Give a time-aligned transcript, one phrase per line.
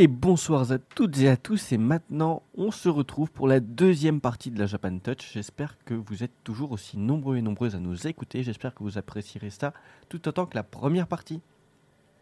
[0.00, 1.72] Et bonsoir à toutes et à tous.
[1.72, 5.32] Et maintenant, on se retrouve pour la deuxième partie de la Japan Touch.
[5.34, 8.44] J'espère que vous êtes toujours aussi nombreux et nombreuses à nous écouter.
[8.44, 9.72] J'espère que vous apprécierez ça
[10.08, 11.40] tout autant que la première partie.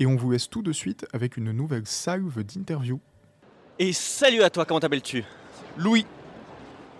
[0.01, 2.99] Et on vous laisse tout de suite avec une nouvelle salve d'interview.
[3.79, 5.23] Et salut à toi, comment t'appelles-tu?
[5.77, 6.07] Louis.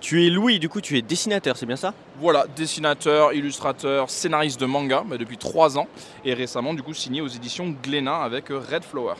[0.01, 1.95] Tu es Louis, du coup tu es dessinateur, c'est bien ça?
[2.21, 5.89] Voilà, dessinateur, illustrateur, scénariste de manga bah, depuis 3 ans
[6.23, 9.15] et récemment du coup signé aux éditions Glénat avec Red Flower.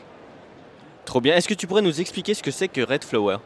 [1.07, 1.37] Trop bien.
[1.37, 3.39] Est-ce que tu pourrais nous expliquer ce que c'est que Red Flower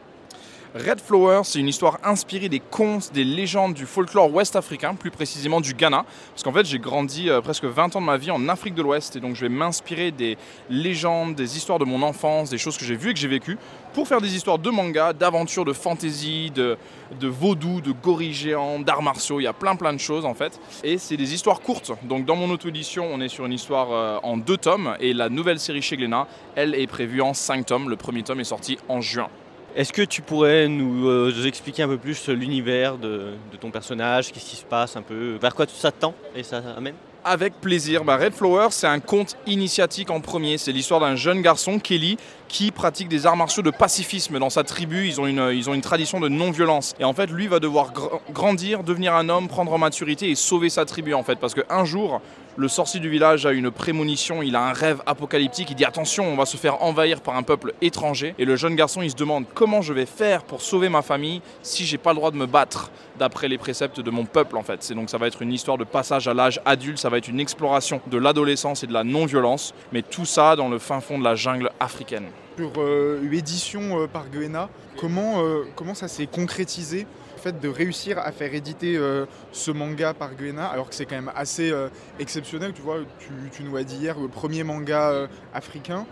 [0.73, 5.11] Red Flower, c'est une histoire inspirée des contes, des légendes du folklore ouest africain, plus
[5.11, 6.05] précisément du Ghana.
[6.29, 8.81] Parce qu'en fait, j'ai grandi euh, presque 20 ans de ma vie en Afrique de
[8.81, 10.37] l'Ouest et donc je vais m'inspirer des
[10.69, 13.57] légendes, des histoires de mon enfance, des choses que j'ai vues et que j'ai vécues
[13.93, 16.77] pour faire des histoires de manga, d'aventures, de fantasy, de,
[17.21, 19.41] vaudou, de gorilles géants, d'arts martiaux.
[19.41, 20.57] Il y a plein plein de choses en fait.
[20.85, 21.91] Et c'est des histoires courtes.
[22.03, 25.27] Donc dans mon auto-édition, on est sur une histoire euh, en deux tomes et la
[25.27, 27.89] nouvelle série chez Glénat, elle est prévue en cinq tomes.
[27.89, 29.27] Le premier tome est sorti en juin.
[29.73, 34.49] Est-ce que tu pourrais nous, euh, expliquer un peu plus l'univers de, ton personnage, qu'est-ce
[34.49, 36.95] qui se passe un peu, vers quoi ça tend et ça amène?
[37.23, 38.03] Avec plaisir.
[38.03, 40.57] Bah, Red Flower, c'est un conte initiatique en premier.
[40.57, 44.39] C'est l'histoire d'un jeune garçon, Kelly, qui pratique des arts martiaux de pacifisme.
[44.39, 46.95] Dans sa tribu, ils ont une, ils ont une tradition de non-violence.
[46.99, 47.93] Et en fait, lui va devoir
[48.33, 51.35] grandir, devenir un homme, prendre en maturité et sauver sa tribu, en fait.
[51.35, 52.21] Parce qu'un jour,
[52.57, 56.25] le sorcier du village a une prémonition, il a un rêve apocalyptique, il dit attention,
[56.25, 58.35] on va se faire envahir par un peuple étranger.
[58.37, 61.41] Et le jeune garçon, il se demande comment je vais faire pour sauver ma famille
[61.61, 64.63] si j'ai pas le droit de me battre d'après les préceptes de mon peuple en
[64.63, 64.83] fait.
[64.83, 67.27] C'est donc ça va être une histoire de passage à l'âge adulte, ça va être
[67.27, 71.19] une exploration de l'adolescence et de la non-violence, mais tout ça dans le fin fond
[71.19, 72.25] de la jungle africaine.
[72.57, 77.07] Sur euh, édition euh, par Guéna, comment, euh, comment ça s'est concrétisé
[77.41, 81.15] fait de réussir à faire éditer euh, ce manga par Guéna, alors que c'est quand
[81.15, 81.89] même assez euh,
[82.19, 86.05] exceptionnel, tu vois, tu, nous as dit hier, le premier manga euh, africain.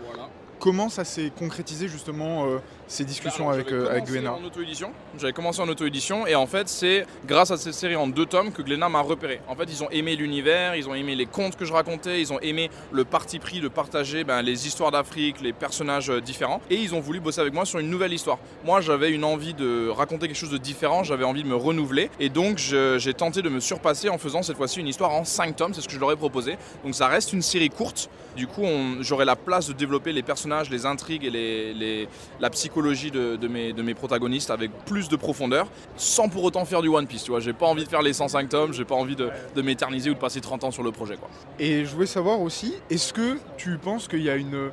[0.58, 2.46] Comment ça s'est concrétisé justement
[2.90, 4.36] ces discussions avec, euh, avec Glénat
[5.18, 8.50] J'avais commencé en auto-édition et en fait c'est grâce à cette série en deux tomes
[8.50, 9.40] que Glénat m'a repéré.
[9.46, 12.32] En fait ils ont aimé l'univers, ils ont aimé les contes que je racontais, ils
[12.32, 16.60] ont aimé le parti pris de partager ben, les histoires d'Afrique, les personnages euh, différents
[16.68, 18.38] et ils ont voulu bosser avec moi sur une nouvelle histoire.
[18.64, 22.10] Moi j'avais une envie de raconter quelque chose de différent, j'avais envie de me renouveler
[22.18, 25.54] et donc j'ai tenté de me surpasser en faisant cette fois-ci une histoire en cinq
[25.54, 26.56] tomes, c'est ce que je leur ai proposé.
[26.84, 28.10] Donc ça reste une série courte,
[28.40, 28.64] du coup
[29.00, 32.08] j'aurai la place de développer les personnages les intrigues et
[32.40, 37.06] la psychologie de, mes, protagonistes avec plus de profondeur, sans pour autant faire du One
[37.06, 37.24] Piece.
[37.24, 39.30] Tu vois, j'ai pas envie de faire les 105 tomes, j'ai pas envie de,
[39.60, 41.16] m'éterniser ou de passer 30 ans sur le projet.
[41.58, 44.70] Et je voulais savoir aussi, est-ce que tu penses qu'il y a une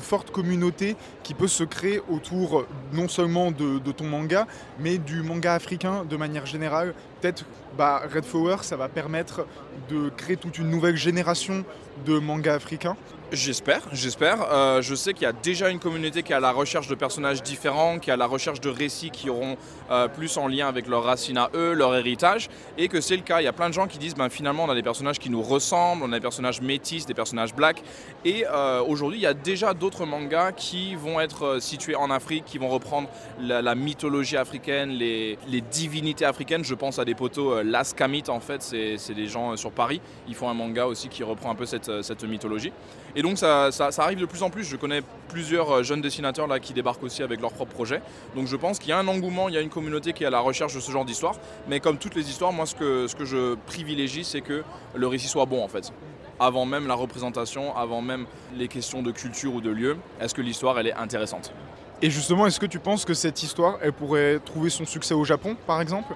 [0.00, 0.96] forte communauté
[1.34, 4.46] peut se créer autour non seulement de, ton manga,
[4.78, 7.44] mais du manga africain de manière générale Peut-être
[7.76, 9.46] bah, Red Flower, ça va permettre
[9.90, 11.64] de créer toute une nouvelle génération
[12.06, 12.96] de manga africains
[13.32, 14.42] J'espère, j'espère.
[14.50, 16.96] Euh, je sais qu'il y a déjà une communauté qui est à la recherche de
[16.96, 19.56] personnages différents, qui est à la recherche de récits qui auront
[19.88, 23.22] euh, plus en lien avec leurs racines à eux, leur héritage, et que c'est le
[23.22, 23.40] cas.
[23.40, 25.30] Il y a plein de gens qui disent, ben, finalement, on a des personnages qui
[25.30, 27.84] nous ressemblent, on a des personnages métis, des personnages blacks,
[28.24, 32.44] et euh, aujourd'hui, il y a déjà d'autres mangas qui vont être situés en Afrique,
[32.44, 33.08] qui vont reprendre
[33.40, 35.38] la, mythologie africaine, les,
[35.70, 36.64] divinités africaines.
[36.64, 40.00] Je pense à des poteaux Laskamit, en fait, c'est des gens sur Paris.
[40.28, 42.72] Ils font un manga aussi qui reprend un peu cette, mythologie.
[43.16, 44.64] Et donc ça, arrive de plus en plus.
[44.64, 48.02] Je connais plusieurs euh, jeunes dessinateurs là qui débarquent aussi avec leurs propres projets.
[48.34, 50.26] Donc je pense qu'il y a un engouement, il y a une communauté qui est
[50.26, 51.34] à la recherche de ce genre d'histoire.
[51.68, 54.62] Mais comme toutes les histoires, moi ce que je privilégie, c'est que
[54.94, 55.92] le récit soit bon en fait.
[56.40, 58.24] Avant même la représentation, avant même
[58.56, 61.52] les questions de culture ou de lieu, est-ce que l'histoire elle est intéressante?
[62.00, 65.24] Et justement, est-ce que tu penses que cette histoire, elle pourrait trouver son succès au
[65.24, 66.14] Japon par exemple?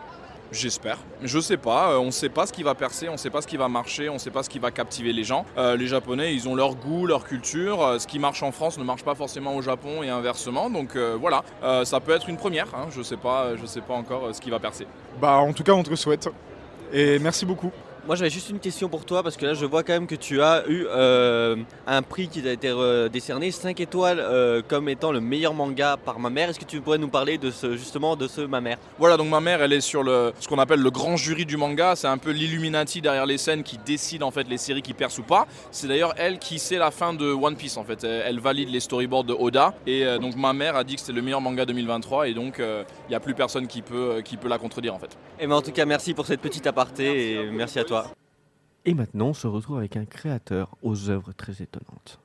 [0.51, 0.99] J'espère.
[1.23, 1.91] Je sais pas.
[1.91, 3.57] Euh, on ne sait pas ce qui va percer, on ne sait pas ce qui
[3.57, 5.45] va marcher, on ne sait pas ce qui va captiver les gens.
[5.59, 7.83] Euh, les Japonais, ils ont leur goût, leur culture.
[7.83, 10.71] Euh, ce qui marche en France ne marche pas forcément au Japon et inversement.
[10.71, 11.43] Donc voilà,
[11.85, 12.69] ça peut être une première.
[12.75, 12.87] Hein.
[12.97, 14.87] Je sais pas, je sais pas encore ce qui va percer.
[15.21, 16.29] Bah en tout cas, on te le souhaite.
[16.93, 17.73] Et merci beaucoup.
[18.07, 20.15] Moi j'avais juste une question pour toi parce que là je vois quand même que
[20.15, 21.57] tu as eu euh,
[21.87, 25.97] un prix qui a été euh, décerné 5 étoiles euh, comme étant le meilleur manga
[25.97, 26.51] par ma mère.
[26.51, 28.77] Est-ce que tu pourrais nous parler de ce justement de ce ma mère?
[28.99, 31.57] Voilà donc ma mère elle est sur le ce qu'on appelle le grand jury du
[31.57, 34.93] manga, c'est un peu l'Illuminati derrière les scènes qui décide en fait les séries qui
[34.93, 35.47] percent ou pas.
[35.71, 38.05] C'est d'ailleurs elle qui sait la fin de One Piece en fait.
[38.05, 41.23] Elle, valide les storyboards de Oda et donc ma mère a dit que c'était le
[41.23, 44.59] meilleur manga 2023 et donc il n'y a plus personne qui peut qui peut la
[44.59, 45.07] contredire en fait.
[45.07, 47.94] Et eh ben en tout cas merci pour cette petite aparté et merci à toi.
[48.87, 52.19] Et maintenant, on se retrouve avec un créateur aux œuvres très étonnantes.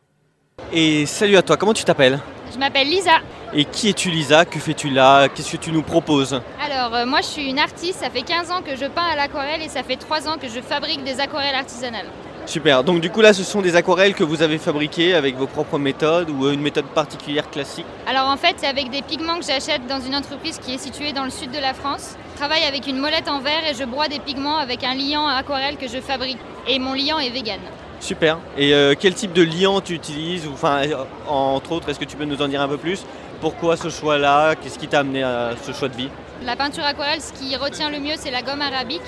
[0.74, 2.20] Et salut à toi, comment tu t'appelles?
[2.54, 3.20] Je m'appelle Lisa.
[3.54, 4.46] Et qui es-tu Lisa?
[4.46, 5.30] Que fais-tu là?
[5.30, 6.42] Qu'est-ce que tu nous proposes?
[6.62, 9.16] Alors euh, moi je suis une artiste, ça fait 15 ans que je peins à
[9.16, 12.08] l'aquarelle et ça fait 3 ans que je fabrique des aquarelles artisanales.
[12.50, 15.46] Super, donc du coup là ce sont des aquarelles que vous avez fabriquées avec vos
[15.46, 17.86] propres méthodes ou une méthode particulière classique?
[18.08, 21.14] Alors en fait c'est avec des pigments que j'achète dans une entreprise qui est située
[21.14, 22.16] dans le sud de la France.
[22.34, 25.28] Je travaille avec une molette en verre et je broie des pigments avec un liant
[25.28, 26.40] à aquarelle que je fabrique.
[26.68, 27.60] Et mon liant est vegan.
[28.00, 30.50] Super, et euh, quel type de liant tu utilises?
[30.52, 33.06] Enfin euh, entre autres, est-ce que tu peux nous en dire un peu plus?
[33.42, 34.56] Pourquoi ce choix-là?
[34.56, 36.10] Qu'est-ce qui t'a amené à ce choix de vie?
[36.44, 39.02] La peinture aquarelle, ce qui retient le mieux c'est la gomme arabique.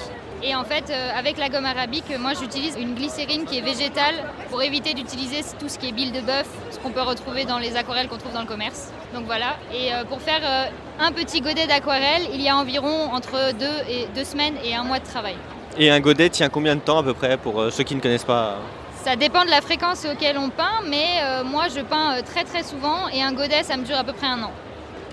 [0.43, 4.15] Et en fait, euh, avec la gomme arabique, moi j'utilise une glycérine qui est végétale
[4.49, 7.59] pour éviter d'utiliser tout ce qui est bile de bœuf, ce qu'on peut retrouver dans
[7.59, 8.91] les aquarelles qu'on trouve dans le commerce.
[9.13, 9.57] Donc voilà.
[9.71, 10.65] Et euh, pour faire euh,
[10.99, 14.83] un petit godet d'aquarelle, il y a environ entre deux, et, deux semaines et un
[14.83, 15.35] mois de travail.
[15.77, 18.23] Et un godet tient combien de temps à peu près pour ceux qui ne connaissent
[18.23, 18.57] pas
[19.03, 23.09] ça dépend de la fréquence auquel on peint, mais moi je peins très très souvent
[23.11, 24.51] et un godet ça me dure à peu près un an.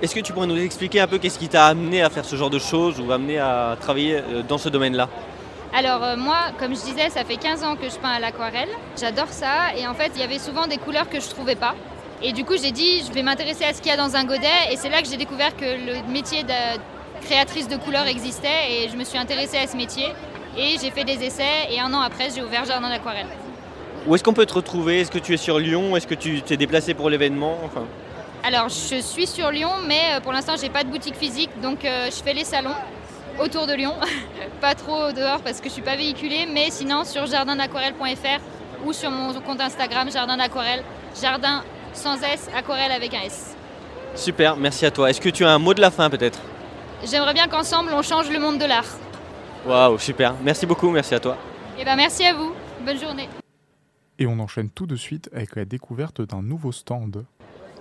[0.00, 2.36] Est-ce que tu pourrais nous expliquer un peu qu'est-ce qui t'a amené à faire ce
[2.36, 5.08] genre de choses ou amené à travailler euh, dans ce domaine-là?
[5.74, 8.68] Alors euh, moi, comme je disais, ça fait 15 ans que je peins à l'aquarelle.
[8.98, 11.74] J'adore ça et en fait, il y avait souvent des couleurs que je trouvais pas.
[12.22, 14.24] Et du coup, j'ai dit, je vais m'intéresser à ce qu'il y a dans un
[14.24, 14.70] godet.
[14.70, 16.78] Et c'est là que j'ai découvert que le métier de
[17.24, 18.70] créatrice de couleurs existait.
[18.70, 20.06] Et je me suis intéressée à ce métier.
[20.56, 21.66] Et j'ai fait des essais.
[21.70, 23.26] Et un an après, j'ai ouvert Jardin d'aquarelle.
[24.06, 25.00] Où est-ce qu'on peut te retrouver?
[25.00, 25.96] Est-ce que tu es sur Lyon?
[25.96, 27.58] Est-ce que tu t'es déplacé pour l'événement?
[27.64, 27.84] Enfin...
[28.44, 31.85] Alors, je suis sur Lyon, mais euh, pour l'instant, j'ai pas de boutique physique, donc
[31.85, 32.75] euh, je fais les salons
[33.43, 33.94] autour de Lyon,
[34.61, 38.40] pas trop dehors parce que je suis pas véhiculée, mais sinon sur jardinaquarelle.fr
[38.85, 40.82] ou sur mon compte Instagram jardin d'aquarelle,
[41.20, 41.62] jardin
[41.93, 43.56] sans S, aquarelle avec un S.
[44.14, 45.11] Super, merci à toi.
[45.11, 46.40] Est-ce que tu as un mot de la fin peut-être?
[47.05, 48.87] J'aimerais bien qu'ensemble on change le monde de l'art.
[49.67, 50.35] Waouh, super.
[50.43, 51.37] Merci beaucoup, merci à toi.
[51.76, 52.52] Et eh ben merci à vous.
[52.85, 53.29] Bonne journée.
[54.19, 57.25] Et on enchaîne tout de suite avec la découverte d'un nouveau stand.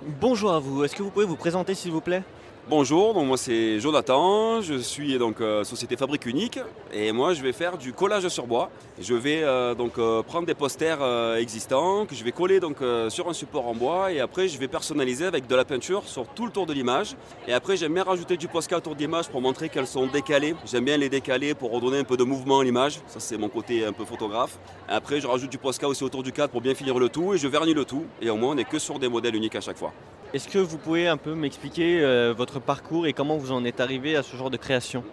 [0.07, 2.23] Bonjour à vous, est-ce que vous pouvez vous présenter s'il vous plaît?
[2.69, 6.59] Bonjour, donc moi c'est Jonathan, je suis donc euh, société Fabrique Unique
[6.91, 8.69] et moi je vais faire du collage sur bois.
[8.99, 11.01] Je vais euh, donc euh, prendre des posters
[11.37, 14.67] existants que je vais coller donc sur un support en bois et après je vais
[14.67, 17.15] personnaliser avec de la peinture sur tout le tour de l'image.
[17.47, 20.53] Et après j'aime bien rajouter du Posca autour de l'image pour montrer qu'elles sont décalées.
[20.65, 22.99] J'aime bien les décaler pour redonner un peu de mouvement à l'image.
[23.07, 24.59] Ça c'est mon côté un peu photographe.
[24.89, 27.37] Après je rajoute du Posca aussi autour du cadre pour bien finir le tout et
[27.37, 28.03] je vernis le tout.
[28.21, 29.93] Et au moins on n'est que sur des modèles uniques à chaque fois.
[30.33, 33.79] Est-ce que vous pouvez un peu m'expliquer euh, votre parcours et comment vous en êtes
[33.79, 35.05] arrivé à ce genre de création?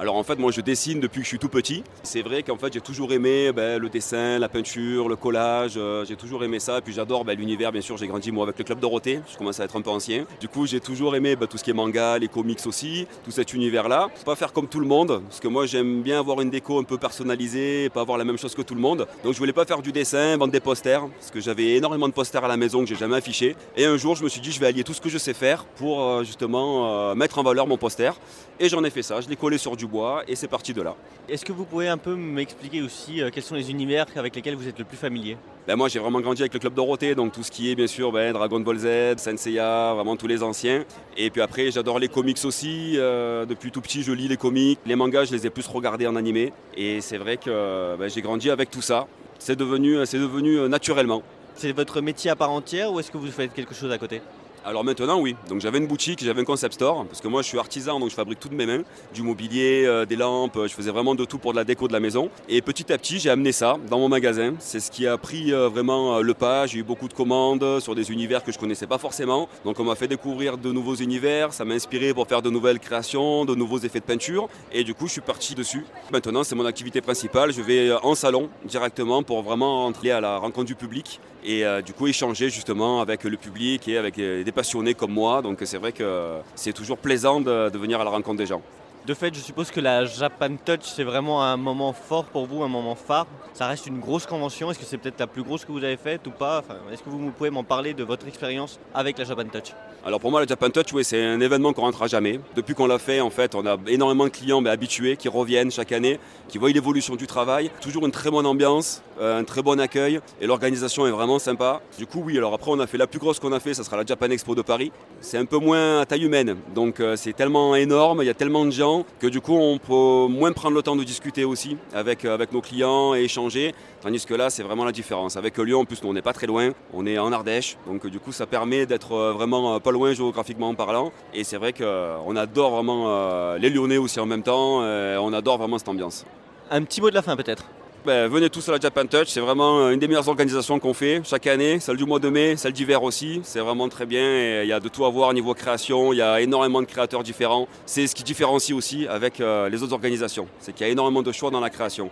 [0.00, 1.84] Alors en fait, moi je dessine depuis que je suis tout petit.
[2.02, 5.74] C'est vrai qu'en fait j'ai toujours aimé ben, le dessin, la peinture, le collage.
[5.76, 6.78] Euh, j'ai toujours aimé ça.
[6.78, 7.98] Et puis j'adore ben, l'univers, bien sûr.
[7.98, 9.20] J'ai grandi moi avec le club Dorothée.
[9.30, 10.24] Je commence à être un peu ancien.
[10.40, 13.30] Du coup, j'ai toujours aimé ben, tout ce qui est manga, les comics aussi, tout
[13.30, 14.08] cet univers-là.
[14.24, 16.84] Pas faire comme tout le monde, parce que moi j'aime bien avoir une déco un
[16.84, 19.06] peu personnalisée, et pas avoir la même chose que tout le monde.
[19.22, 22.14] Donc je voulais pas faire du dessin, vendre des posters, parce que j'avais énormément de
[22.14, 23.54] posters à la maison que j'ai jamais affichés.
[23.76, 25.34] Et un jour, je me suis dit, je vais allier tout ce que je sais
[25.34, 28.12] faire pour euh, justement euh, mettre en valeur mon poster.
[28.58, 29.20] Et j'en ai fait ça.
[29.20, 30.94] Je l'ai collé sur du bois et c'est parti de là.
[31.28, 34.56] Est-ce que vous pouvez un peu m'expliquer aussi euh, quels sont les univers avec lesquels
[34.56, 35.36] vous êtes le plus familier?
[35.68, 37.86] Ben Moi j'ai vraiment grandi avec le club Dorothée, donc tout ce qui est bien
[37.86, 40.84] sûr ben, Dragon Ball Z, Senseiya, vraiment tous les anciens.
[41.16, 44.78] Et puis après j'adore les comics aussi, euh, depuis tout petit je lis les comics,
[44.86, 46.52] les mangas je les ai plus regardés en animé.
[46.76, 49.06] Et c'est vrai que ben, j'ai grandi avec tout ça,
[49.38, 51.22] c'est devenu, devenu euh, naturellement.
[51.54, 54.22] C'est votre métier à part entière ou est-ce que vous faites quelque chose à côté?
[54.64, 57.48] Alors maintenant oui, donc j'avais une boutique, j'avais un concept store, parce que moi je
[57.48, 58.82] suis artisan, donc je fabrique tout de mes mains,
[59.14, 61.92] du mobilier, euh, des lampes, je faisais vraiment de tout pour de la déco de
[61.92, 62.30] la maison.
[62.48, 65.52] Et petit à petit j'ai amené ça dans mon magasin, c'est ce qui a pris
[65.52, 68.58] euh, vraiment euh, le pas, j'ai eu beaucoup de commandes sur des univers que je
[68.58, 72.26] connaissais pas forcément, donc on m'a fait découvrir de nouveaux univers, ça m'a inspiré pour
[72.26, 75.54] faire de nouvelles créations, de nouveaux effets de peinture, et du coup je suis parti
[75.54, 75.86] dessus.
[76.12, 80.36] Maintenant c'est mon activité principale, je vais en salon directement pour vraiment entrer à la
[80.36, 84.94] rencontre du public et du coup échanger justement avec le public et avec des passionnés
[84.94, 88.46] comme moi, donc c'est vrai que c'est toujours plaisant de, venir à la rencontre des
[88.46, 88.62] gens.
[89.06, 92.62] De fait, je suppose que la Japan Touch, c'est vraiment un moment fort pour vous,
[92.62, 93.26] un moment phare.
[93.54, 94.70] Ça reste une grosse convention.
[94.70, 96.62] Est-ce que c'est peut-être la plus grosse que vous avez faite ou pas?
[96.92, 99.72] Est-ce que vous pouvez m'en parler de votre expérience avec la Japan Touch?
[100.04, 102.40] Alors pour moi, la Japan Touch, oui, c'est un événement qu'on rentrera jamais.
[102.56, 105.70] Depuis qu'on l'a fait, en fait, on a énormément de clients mais habitués qui reviennent
[105.70, 107.70] chaque année, qui voient l'évolution du travail.
[107.80, 111.80] Toujours une très bonne ambiance, euh, un très bon accueil et l'organisation est vraiment sympa.
[111.98, 113.84] Du coup, oui, alors après, on a fait la plus grosse qu'on a fait, ça
[113.84, 114.92] sera la Japan Expo de Paris.
[115.20, 118.34] C'est un peu moins à taille humaine, donc euh, c'est tellement énorme, il y a
[118.34, 121.76] tellement de gens que du coup, on peut moins prendre le temps de discuter aussi
[121.92, 123.74] avec, euh, avec nos clients et échanger.
[124.02, 125.36] Tandis que là, c'est vraiment la différence.
[125.36, 128.18] Avec Lyon, en plus, on n'est pas très loin, on est en Ardèche, donc du
[128.18, 131.12] coup, ça permet d'être vraiment pas loin géographiquement parlant.
[131.34, 135.78] Et c'est vrai qu'on adore vraiment les Lyonnais aussi en même temps, on adore vraiment
[135.78, 136.24] cette ambiance.
[136.70, 137.64] Un petit mot de la fin peut-être?
[138.04, 141.22] Ben, venez tous à la Japan Touch, c'est vraiment une des meilleures organisations qu'on fait
[141.24, 144.62] chaque année, celle du mois de mai, celle d'hiver aussi, c'est vraiment très bien et
[144.64, 146.86] il y a de tout à voir au niveau création, il y a énormément de
[146.86, 150.88] créateurs différents, c'est ce qui différencie aussi avec euh, les autres organisations, c'est qu'il y
[150.88, 152.10] a énormément de choix dans la création.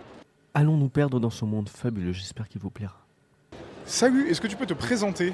[0.53, 2.13] allons nous perdre dans ce monde fabuleux?
[2.13, 2.97] J'espère qu'il vous plaira.
[3.85, 5.33] Salut, est-ce que tu peux te présenter?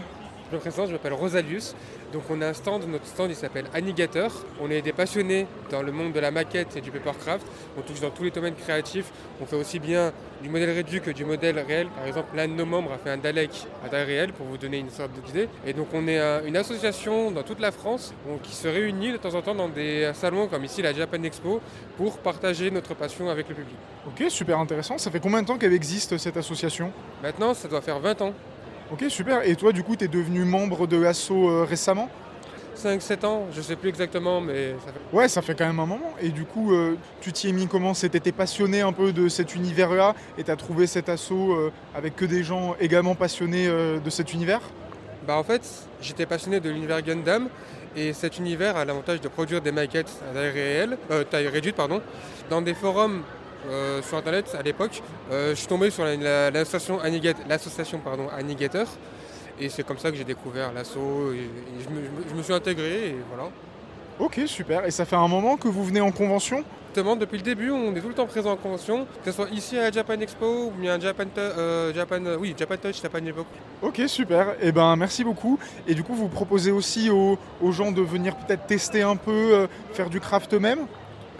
[0.51, 1.75] Je me présente, je m'appelle Rosalius.
[2.13, 4.31] Donc on a un stand, notre stand il s'appelle Annigator.
[4.61, 7.45] On est des passionnés dans le monde de la maquette et du papercraft.
[7.77, 9.11] On touche dans tous les domaines créatifs.
[9.41, 11.87] On fait aussi bien du modèle réduit que du modèle réel.
[11.87, 14.57] Par exemple, l'un de nos membres a fait un Dalek à taille réelle pour vous
[14.57, 15.49] donner une sorte d'idée.
[15.65, 19.17] Et donc on est euh, une association dans toute la France qui se réunit de
[19.17, 21.59] temps en temps dans des salons comme ici la Japan Expo
[21.97, 23.75] pour partager notre passion avec le public.
[24.05, 24.99] Ok, super intéressant.
[24.99, 26.91] Ça fait combien de temps qu'elle existe cette association?
[27.23, 28.33] Maintenant, ça doit faire 20 ans.
[28.91, 29.47] Ok, super.
[29.47, 32.09] Et toi, du coup, tu es devenu membre de l'ASSO euh, récemment?
[32.75, 35.15] 5-7 ans, je sais plus exactement, mais ça fait...
[35.15, 36.13] Ouais, ça fait quand même un moment.
[36.21, 37.93] Et du coup, euh, tu t'y es mis comment?
[37.93, 40.13] C'était passionné un peu de cet univers-là?
[40.37, 44.09] Et tu as trouvé cet assaut euh, avec que des gens également passionnés euh, de
[44.09, 44.61] cet univers?
[45.25, 45.67] Bah en fait,
[46.01, 47.47] j'étais passionné de l'univers Gundam.
[47.95, 51.77] Et cet univers a l'avantage de produire des maquettes à taille réelle, euh, taille réduite
[51.77, 52.01] pardon,
[52.49, 53.23] dans des forums
[53.69, 55.01] euh, sur internet à l'époque.
[55.31, 58.87] euh, je suis tombé sur la- la- l'association pardon Annigator
[59.59, 62.35] et c'est comme ça que j'ai découvert l'assaut et, et je, me, je me- je
[62.35, 63.49] me suis intégré et voilà.
[64.19, 64.85] Ok, super.
[64.85, 66.63] Et ça fait un moment que vous venez en convention?
[66.87, 69.49] Justement, depuis le début, on est tout le temps présent en convention, que ce soit
[69.49, 73.47] ici à la Japan Expo ou bien Japan, euh, Japan, oui, Japan Touch, Japan Evoque.
[73.81, 74.55] Ok, super.
[74.61, 75.59] Et ben, merci beaucoup.
[75.85, 79.31] Et du coup, vous proposez aussi aux, aux gens de venir peut-être tester un peu,
[79.53, 80.85] euh, faire du craft eux-mêmes?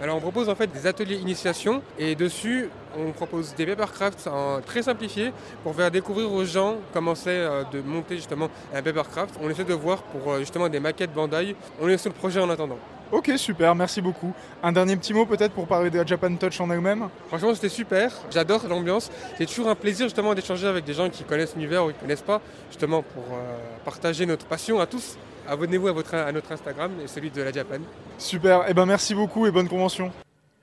[0.00, 4.28] Alors on propose en fait des ateliers initiation et dessus on propose des papercrafts
[4.66, 9.34] très simplifiés pour faire découvrir aux gens comment c'est euh, de monter justement un papercraft.
[9.42, 11.56] On essaie de voir pour euh, justement des maquettes Bandai.
[11.80, 12.78] On est sur le projet en attendant.
[13.12, 13.74] Ok, super.
[13.74, 14.32] Merci beaucoup.
[14.62, 17.68] Un dernier petit mot peut-être pour parler de la Japan Touch en elle-même Franchement c'était
[17.68, 19.10] super, j'adore l'ambiance.
[19.38, 22.00] C'est toujours un plaisir justement d'échanger avec des gens qui connaissent l'univers ou qui ne
[22.00, 25.16] connaissent pas, justement pour euh, partager notre passion à tous.
[25.48, 27.78] Abonnez-vous à, votre, à notre Instagram et celui de la Japan.
[28.18, 28.68] Super.
[28.68, 30.10] Et ben, merci beaucoup et bonne convention.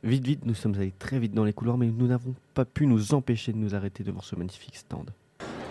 [0.03, 2.88] Vite, vite, nous sommes allés très vite dans les couloirs, mais nous n'avons pas pu
[2.88, 5.09] nous empêcher de nous arrêter devant ce magnifique stand.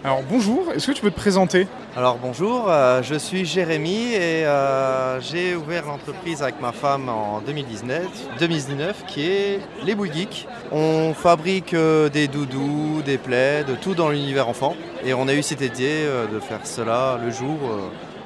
[0.05, 0.73] Alors, bonjour.
[0.75, 1.69] Est-ce que tu peux te présenter?
[1.97, 7.41] Alors bonjour, euh, je suis Jérémy et euh, j'ai ouvert l'entreprise avec ma femme en
[7.41, 8.03] 2019,
[8.41, 10.49] 2019 qui est les Bouilles Geeks.
[10.73, 14.75] On fabrique euh, des doudous, des plaids, tout dans l'univers enfant.
[15.05, 17.59] Et on a eu cette idée de faire cela le jour,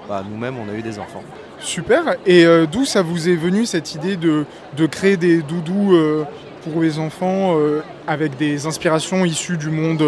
[0.09, 1.25] bah, nous-mêmes on a eu des enfants.
[1.59, 2.17] Super.
[2.25, 4.45] Et d'où ça vous est venu cette idée de,
[4.77, 5.99] de créer des doudous
[6.63, 7.57] pour les enfants
[8.07, 10.05] avec des inspirations issues du monde,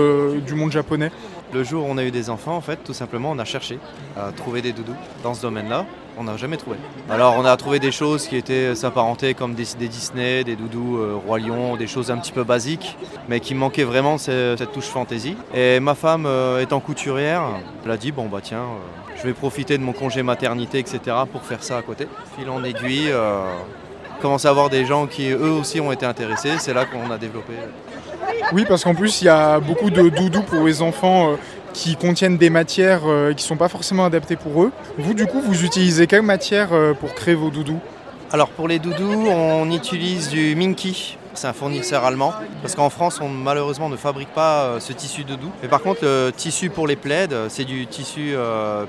[0.47, 1.11] du monde japonais?
[1.53, 3.79] Le jour où on a eu des enfants, en fait, tout simplement, on a cherché
[4.17, 5.87] à trouver des doudous dans ce domaine-là.
[6.21, 6.77] On n'a jamais trouvé.
[7.09, 11.15] Alors, on a trouvé des choses qui étaient s'apparenter comme des, Disney, des doudous euh,
[11.25, 12.97] Roi Lion, des choses un petit peu basiques,
[13.29, 15.37] mais qui manquaient vraiment ce- cette touche fantaisie.
[15.55, 17.43] Et ma femme, euh, étant couturière,
[17.85, 21.01] elle a dit bon bah tiens, euh, je vais profiter de mon congé maternité, etc.
[21.31, 22.09] pour faire ça à côté.
[22.37, 23.45] Fil en aiguille, euh,
[24.21, 26.55] commence à avoir des gens qui eux aussi ont été intéressés.
[26.59, 27.53] C'est là qu'on a développé.
[28.53, 31.37] Oui, parce qu'en plus, il y a beaucoup de doudous pour les enfants euh,
[31.73, 34.73] qui contiennent des matières euh, qui ne sont pas forcément adaptées pour eux.
[34.99, 37.81] Vous, du coup, vous utilisez quelle matière euh, pour créer vos doudous?
[38.31, 41.17] Alors pour les doudous, on utilise du Minky.
[41.35, 42.35] C'est un fournisseur allemand.
[42.63, 45.51] Parce qu'en France, on malheureusement ne fabrique pas ce tissu doudou.
[45.63, 48.35] Mais par contre, le tissu pour les plaids, euh, c'est du tissu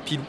[0.05, 0.23] pilou.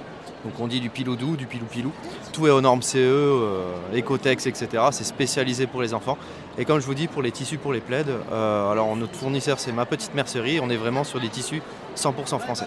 [0.45, 1.93] Donc on dit du pilou doux, du pilou pilou.
[2.33, 3.63] Tout est aux normes CE, euh,
[3.95, 4.85] Ecotex, etc.
[4.91, 6.17] C'est spécialisé pour les enfants.
[6.59, 9.61] Et comme je vous dis, pour les tissus pour les plaids, euh, alors notre fournisseur
[9.61, 10.61] c'est ma petite mercerie.
[10.63, 11.63] On est vraiment sur des tissus
[11.97, 12.67] 100% français.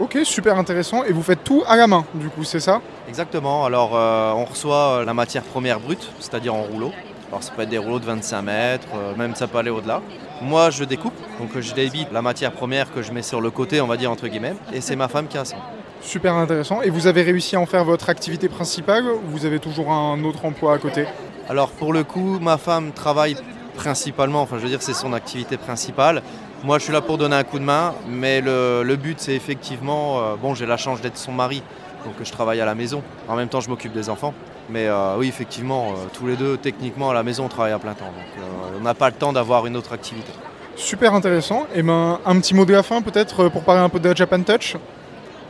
[0.00, 1.04] Ok, super intéressant.
[1.04, 2.80] Et vous faites tout à la main, du coup, c'est ça?
[3.08, 3.64] Exactement.
[3.64, 6.90] Alors, euh, on reçoit la matière première brute, c'est-à-dire en rouleau.
[7.28, 10.02] Alors, ça peut être des rouleaux de 25 mètres, même ça peut aller au-delà.
[10.42, 13.80] Moi, je découpe, donc je débite la matière première que je mets sur le côté,
[13.80, 15.56] on va dire entre guillemets, et c'est ma femme qui a ça.
[16.04, 16.82] Super intéressant.
[16.82, 20.22] Et vous avez réussi à en faire votre activité principale ou vous avez toujours un
[20.22, 21.06] autre emploi à côté
[21.48, 23.36] Alors, pour le coup, ma femme travaille
[23.74, 26.22] principalement, enfin, je veux dire, c'est son activité principale.
[26.62, 29.34] Moi, je suis là pour donner un coup de main, mais le, le but, c'est
[29.34, 31.62] effectivement, euh, bon, j'ai la chance d'être son mari,
[32.04, 33.02] donc je travaille à la maison.
[33.26, 34.34] En même temps, je m'occupe des enfants.
[34.68, 37.78] Mais euh, oui, effectivement, euh, tous les deux, techniquement, à la maison, on travaille à
[37.78, 38.04] plein temps.
[38.04, 38.44] Donc,
[38.78, 40.32] on n'a pas le temps d'avoir une autre activité.
[40.76, 41.66] Super intéressant.
[41.74, 44.14] Et ben, un petit mot de la fin peut-être pour parler un peu de la
[44.14, 44.76] Japan Touch?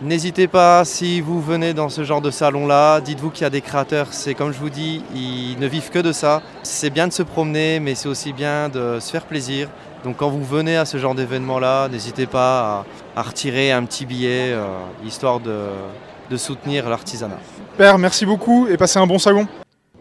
[0.02, 3.60] N'hésitez pas, si vous venez dans ce genre de salon-là, dites-vous qu'il y a des
[3.60, 6.42] créateurs, c'est comme je vous dis, ils ne vivent que de ça.
[6.64, 9.68] C'est bien de se promener, mais c'est aussi bien de se faire plaisir.
[10.02, 12.84] Donc quand vous venez à ce genre d'événement-là, n'hésitez pas
[13.14, 14.66] à, retirer un petit billet, euh,
[15.06, 17.38] histoire de, soutenir l'artisanat.
[17.70, 19.46] Super, merci beaucoup et passez un bon salon.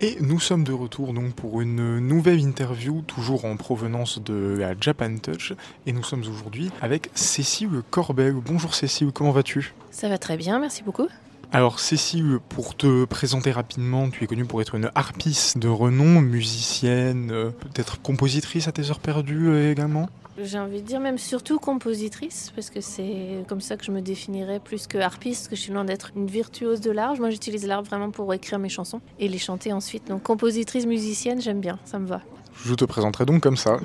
[0.01, 4.73] Et nous sommes de retour donc pour une nouvelle interview, toujours en provenance de la
[4.79, 5.53] Japan Touch.
[5.85, 8.33] Et nous sommes aujourd'hui avec Cécile Corbel.
[8.33, 9.73] Bonjour Cécile, comment vas-tu?
[9.91, 11.07] Ça va très bien, merci beaucoup.
[11.51, 16.19] Alors Cécile, pour te présenter rapidement, tu es connue pour être une harpiste de renom,
[16.19, 20.09] musicienne, euh, peut-être compositrice à tes heures perdues euh, également?
[20.41, 24.01] J'ai envie de dire même surtout compositrice, parce que c'est comme ça que je me
[24.01, 27.15] définirais plus que harpiste, que je suis loin d'être une virtuose de l'art.
[27.19, 30.07] Moi j'utilise l'art vraiment pour écrire mes chansons et les chanter ensuite.
[30.07, 32.21] Donc compositrice, musicienne, j'aime bien, ça me va.
[32.65, 33.77] Je te présenterai donc comme ça.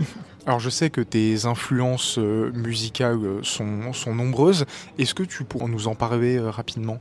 [0.47, 4.65] Alors je sais que tes influences euh, musicales euh, sont, sont nombreuses.
[4.99, 6.99] Est-ce que tu pourrais nous en parler euh, rapidement?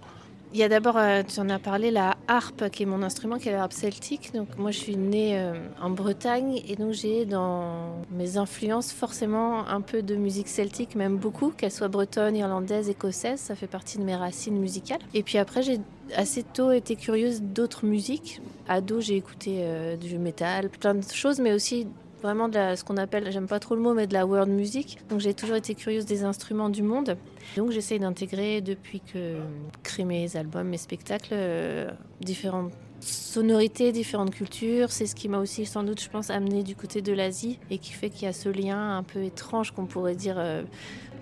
[0.57, 3.37] Il y a d'abord, euh, tu en as parlé, la harpe, qui est mon instrument,
[3.37, 4.33] qui est la harpe celtique.
[4.33, 9.67] Donc moi, je suis née euh, en Bretagne et donc j'ai dans mes influences forcément
[9.67, 13.39] un peu de musique celtique, même beaucoup, qu'elle soit bretonne, irlandaise, écossaise.
[13.39, 14.97] Ça fait partie de mes racines musicales.
[15.13, 15.79] Et puis après, j'ai
[16.15, 18.41] assez tôt été curieuse d'autres musiques.
[18.67, 21.85] Ado, j'ai écouté euh, du métal, plein de choses, mais aussi
[22.21, 24.99] vraiment de ce qu'on appelle, j'aime pas trop le mot, mais de la world music.
[25.09, 27.17] Donc j'ai toujours été curieuse des instruments du monde.
[27.55, 29.37] Donc j'essaie d'intégrer depuis que
[29.83, 31.89] créer mes albums, mes spectacles, euh,
[32.21, 34.91] différentes sonorités, différentes cultures.
[34.91, 37.77] C'est ce qui m'a aussi sans doute, je pense, amené du côté de l'Asie et
[37.77, 40.63] qui fait qu'il y a ce lien un peu étrange qu'on pourrait dire euh,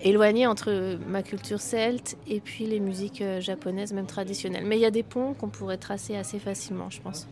[0.00, 4.64] éloigné entre ma culture celte et puis les musiques euh, japonaises, même traditionnelles.
[4.66, 7.28] Mais il y a des ponts qu'on pourrait tracer assez facilement, je pense.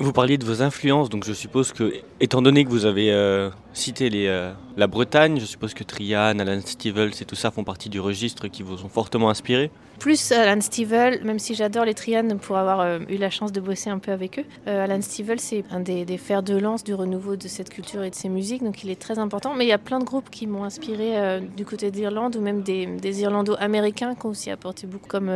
[0.00, 3.50] Vous parliez de vos influences, donc je suppose que, étant donné que vous avez euh,
[3.74, 7.88] cité euh, la Bretagne, je suppose que Trian, Alan Stivell, et tout ça font partie
[7.88, 9.70] du registre qui vous ont fortement inspiré
[10.00, 13.60] Plus Alan Stivell, même si j'adore les Trian pour avoir euh, eu la chance de
[13.60, 14.44] bosser un peu avec eux.
[14.66, 18.16] Alan Stivell, c'est un des, fers de lance du renouveau de cette culture et de
[18.16, 19.54] ces musiques, donc il est très important.
[19.54, 22.62] Mais il y a plein de groupes qui m'ont inspiré du côté d'Irlande, ou même
[22.62, 25.30] des, des Irlando-américains qui ont aussi apporté beaucoup, comme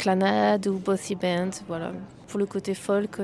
[0.00, 1.92] Clanad ou Bossy Band, voilà.
[2.26, 3.20] Pour le côté folk,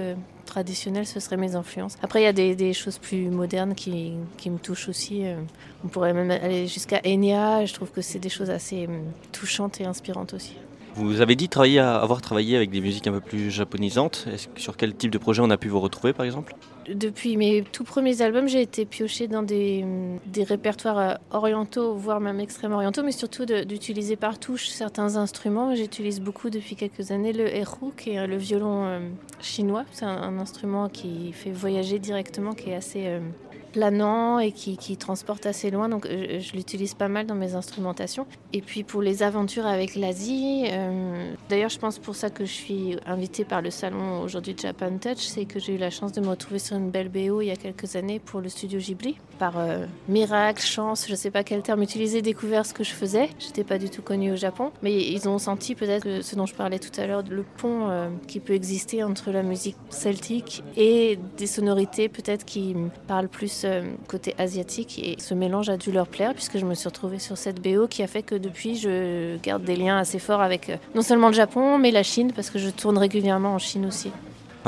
[0.50, 1.96] traditionnel, ce seraient mes influences.
[2.02, 4.12] Après, il y a des, choses plus modernes qui,
[4.46, 5.24] me touchent aussi.
[5.24, 5.36] Euh,
[5.84, 7.64] on pourrait même aller jusqu'à Enya.
[7.64, 9.00] Je trouve que c'est des choses assez euh,
[9.32, 10.56] touchantes et inspirantes aussi.
[10.96, 14.26] Vous avez dit travailler avoir travaillé avec des musiques un peu plus japonisantes.
[14.56, 16.54] Sur quel type de projet on a pu vous retrouver par exemple?
[16.88, 19.84] Depuis mes tout premiers albums, j'ai été piochée dans des,
[20.26, 25.74] des, répertoires euh, orientaux, voire même extrêmement orientaux, mais surtout d'utiliser par touche certains instruments.
[25.74, 29.00] J'utilise beaucoup depuis quelques années le erhu, qui est le violon euh,
[29.40, 29.84] chinois.
[29.92, 33.20] C'est un, instrument qui fait voyager directement, qui est assez euh,
[33.72, 35.88] planant et qui, transporte assez loin.
[35.88, 38.26] Donc je, l'utilise pas mal dans mes instrumentations.
[38.52, 42.52] Et puis pour les aventures avec l'Asie, euh, d'ailleurs je pense pour ça que je
[42.52, 46.20] suis invitée par le salon aujourd'hui Japan Touch, c'est que j'ai eu la chance de
[46.20, 49.16] me retrouver sur une belle BO il y a quelques années pour le studio Ghibli.
[49.38, 53.30] Par euh, miracle, chance, je sais pas quel terme utiliser, découvert ce que je faisais.
[53.38, 56.54] J'étais pas du tout connue au Japon, mais ils ont senti peut-être ce dont je
[56.54, 61.18] parlais tout à l'heure, le pont euh, qui peut exister entre la musique celtique et
[61.36, 62.74] des sonorités peut-être qui
[63.06, 63.59] parlent plus
[64.08, 67.36] côté asiatique et ce mélange a dû leur plaire puisque je me suis retrouvée sur
[67.36, 70.76] cette BO qui a fait que depuis je garde des liens assez forts avec euh,
[70.94, 74.10] non seulement le Japon mais la Chine parce que je tourne régulièrement en Chine aussi.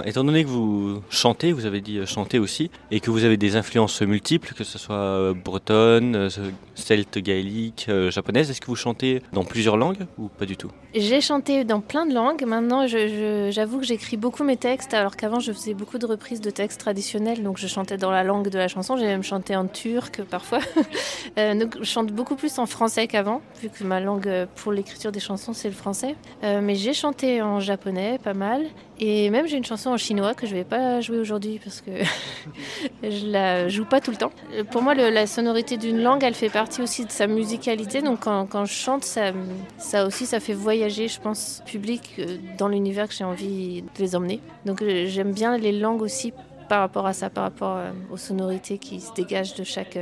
[0.06, 3.36] Étant donné que vous chantez, vous avez dit euh, chanter aussi, et que vous avez
[3.36, 6.28] des influences multiples, que ce soit euh, bretonne, euh,
[6.74, 10.70] celte, gaélique, japonaise, est-ce que vous chantez dans plusieurs langues ou pas du tout?
[10.94, 12.44] J'ai chanté dans plein de langues.
[12.44, 16.50] Maintenant, j'avoue que j'écris beaucoup mes textes, alors qu'avant, je faisais beaucoup de reprises de
[16.50, 18.96] textes traditionnels, donc je chantais dans la langue de la chanson.
[18.96, 20.60] J'ai même chanté en turc parfois.
[21.36, 25.20] donc, je chante beaucoup plus en français qu'avant, vu que ma langue pour l'écriture des
[25.20, 26.16] chansons, c'est le français.
[26.42, 28.66] mais j'ai chanté en japonais, pas mal.
[29.04, 31.90] Et même j'ai une chanson en chinois que je vais pas jouer aujourd'hui parce que
[33.02, 34.30] je la joue pas tout le temps.
[34.70, 38.00] Pour moi, la sonorité d'une langue, elle fait partie aussi de sa musicalité.
[38.00, 43.08] Donc quand, je chante, ça, aussi, ça fait voyager, je pense, public euh, dans l'univers
[43.08, 44.38] que j'ai envie de les emmener.
[44.66, 46.32] Donc euh, j'aime bien les langues aussi
[46.68, 49.98] par rapport à ça, par rapport euh, aux sonorités qui se dégagent de chaque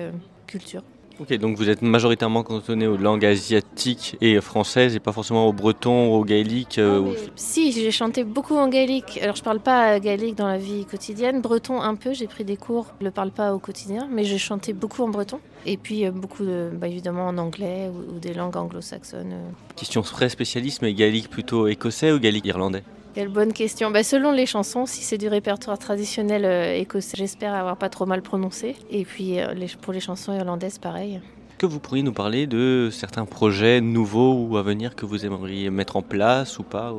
[0.47, 0.83] culture.
[1.21, 5.53] Ok, donc vous êtes majoritairement cantonné aux langues asiatiques et françaises et pas forcément au
[5.53, 9.21] breton, au gaélique euh, Si, j'ai chanté beaucoup en gaélique.
[9.23, 12.57] Alors je parle pas gaélique dans la vie quotidienne, breton un peu, j'ai pris des
[12.57, 15.41] cours, je le parle pas au quotidien, mais j'ai chanté beaucoup en breton.
[15.67, 19.35] Et puis euh, beaucoup bah, évidemment en anglais ou, des langues anglo-saxonnes.
[19.35, 19.51] Euh.
[19.77, 22.83] Question très spécialiste, mais gaélique plutôt écossais ou gaélique irlandais?
[23.15, 23.91] Quelle bonne question.
[23.91, 28.07] Bah, selon les chansons, si c'est du répertoire traditionnel euh, écossais, j'espère avoir pas trop
[28.07, 28.77] mal prononcé.
[28.91, 31.21] Et puis euh, pour les chansons irlandaises, pareil.
[31.59, 35.71] Que vous pourriez nous parler de certains projets nouveaux ou à venir que vous aimeriez
[35.71, 36.95] mettre en place ou pas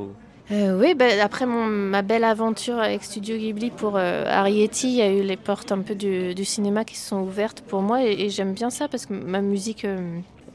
[0.51, 5.01] euh, oui, bah, après mon, ma belle aventure avec Studio Ghibli pour Arietti, il y
[5.01, 8.29] a eu les portes un peu du, cinéma qui se sont ouvertes pour moi et,
[8.29, 9.87] j'aime bien ça parce que ma musique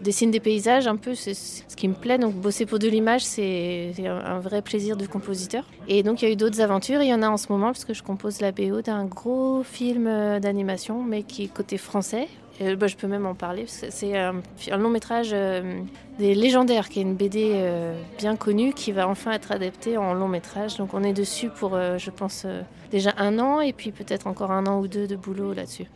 [0.00, 2.18] dessine des paysages un peu, c'est ce qui me plaît.
[2.18, 5.64] Donc bosser pour de l'image, c'est un vrai plaisir de compositeur.
[5.88, 7.02] Et donc il y a eu d'autres aventures.
[7.02, 9.62] Il y en a en ce moment parce que je compose la BO d'un gros
[9.62, 12.28] film euh, d'animation, mais qui est côté français.
[12.60, 13.64] bah, je peux même en parler.
[13.66, 14.42] C'est un,
[14.76, 15.80] long métrage euh,
[16.18, 20.14] des légendaires, qui est une BD euh, bien connue, qui va enfin être adaptée en
[20.14, 20.76] long métrage.
[20.76, 22.46] Donc on est dessus pour, je pense,
[22.90, 25.86] déjà un an et puis peut-être encore un an ou deux de boulot là-dessus.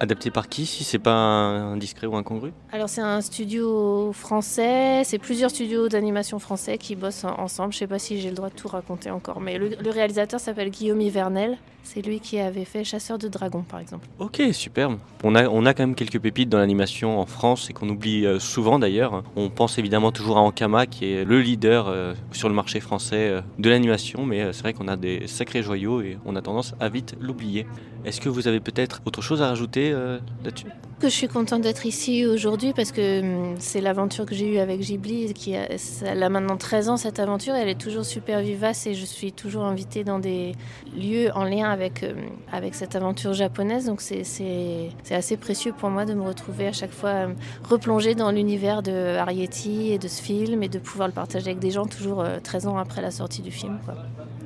[0.00, 2.52] Adapté par qui, si c'est pas indiscret ou incongru?
[2.72, 7.72] Alors c'est un studio français, c'est plusieurs studios d'animation français qui bossent ensemble.
[7.72, 10.38] Je sais pas si j'ai le droit de tout raconter encore, mais le, le réalisateur
[10.38, 11.58] s'appelle Guillaume Hivernel.
[11.84, 14.06] C'est lui qui avait fait Chasseur de dragons par exemple.
[14.18, 14.98] Ok, superbe.
[15.24, 18.26] On a, on a quand même quelques pépites dans l'animation en France et qu'on oublie
[18.26, 19.22] euh, souvent d'ailleurs.
[19.36, 23.28] On pense évidemment toujours à Ankama qui est le leader euh, sur le marché français
[23.28, 26.74] euh, de l'animation, mais c'est vrai qu'on a des sacrés joyaux et on a tendance
[26.78, 27.66] à vite l'oublier.
[28.04, 30.68] Est-ce que vous avez peut-être autre chose à rajouter euh, là-dessus?
[31.00, 34.58] Que je suis contente d'être ici aujourd'hui parce que hum, c'est l'aventure que j'ai eue
[34.58, 35.68] avec Ghibli qui a,
[36.04, 39.04] elle a maintenant 13 ans cette aventure et elle est toujours super vivace et je
[39.04, 40.52] suis toujours invitée dans des
[40.96, 46.04] lieux en lien avec, hum, avec cette aventure japonaise donc c'est- assez précieux pour moi
[46.04, 47.34] de me retrouver à chaque fois hum,
[47.68, 51.58] replongée dans l'univers de Arietti et de ce film et de pouvoir le partager avec
[51.58, 53.78] des gens toujours euh, 13 ans après la sortie du film.
[53.84, 53.94] quoi.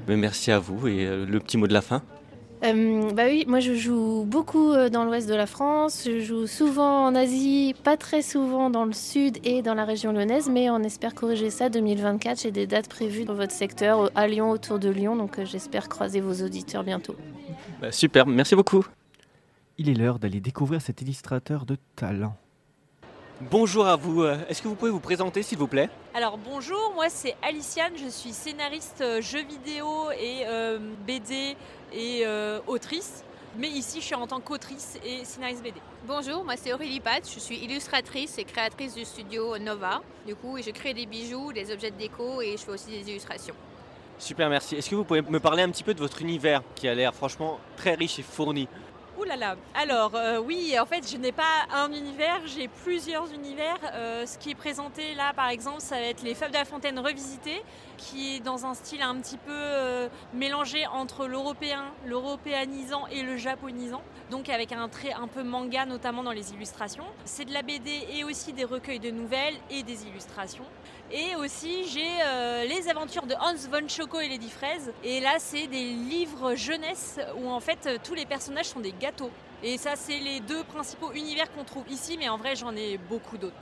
[0.09, 2.03] Merci à vous et euh, le petit mot de la fin
[2.63, 6.47] Euh, bah oui, moi je joue beaucoup euh, dans l'ouest de la France, je joue
[6.47, 10.71] souvent en Asie, pas très souvent dans le sud et dans la région lyonnaise, mais
[10.71, 12.43] on espère corriger ça 2024.
[12.43, 15.89] J'ai des dates prévues dans votre secteur, à Lyon, autour de Lyon, donc euh, j'espère
[15.89, 17.17] croiser vos auditeurs bientôt.
[17.81, 18.87] Bah, Super, merci beaucoup.
[19.79, 22.37] Il est l'heure d'aller découvrir cet illustrateur de talent.
[23.51, 24.23] Bonjour à vous.
[24.23, 25.91] Euh, Est-ce que vous pouvez vous présenter s'il vous plaît?
[26.15, 31.57] Alors bonjour, moi c'est Aliciane, je suis scénariste euh, jeux vidéo et euh, BD
[31.93, 33.25] et euh, autrice.
[33.59, 35.81] Mais ici je suis en tant qu'autrice et scénariste BD.
[36.07, 40.03] Bonjour, moi c'est Aurélie Pat, je suis illustratrice et créatrice du studio Nova.
[40.25, 43.11] Du coup, je crée des bijoux, des objets de déco et je fais aussi des
[43.11, 43.55] illustrations.
[44.19, 44.77] Super, merci.
[44.77, 47.13] Est-ce que vous pouvez me parler un petit peu de votre univers qui a l'air
[47.13, 48.69] franchement très riche et fourni?
[49.75, 53.79] Alors euh, oui, en fait je n'ai pas un univers, j'ai plusieurs univers.
[53.95, 56.65] Euh, ce qui est présenté là par exemple, ça va être les Fables de la
[56.65, 57.63] Fontaine revisitées,
[57.97, 63.37] qui est dans un style un petit peu euh, mélangé entre l'européen, l'européanisant et le
[63.37, 64.03] japonisant.
[64.31, 67.05] Donc avec un trait un peu manga notamment dans les illustrations.
[67.25, 70.65] C'est de la BD et aussi des recueils de nouvelles et des illustrations.
[71.15, 74.95] Et aussi, j'ai euh, les aventures de Hans von Choco et Lady Fraise.
[75.05, 78.95] Et là, c'est des livres jeunesse où en fait euh, tous les personnages sont des
[78.99, 79.31] gâteaux.
[79.63, 82.99] Et ça, c'est les deux principaux univers qu'on trouve ici, mais en vrai, j'en ai
[83.11, 83.53] beaucoup d'autres.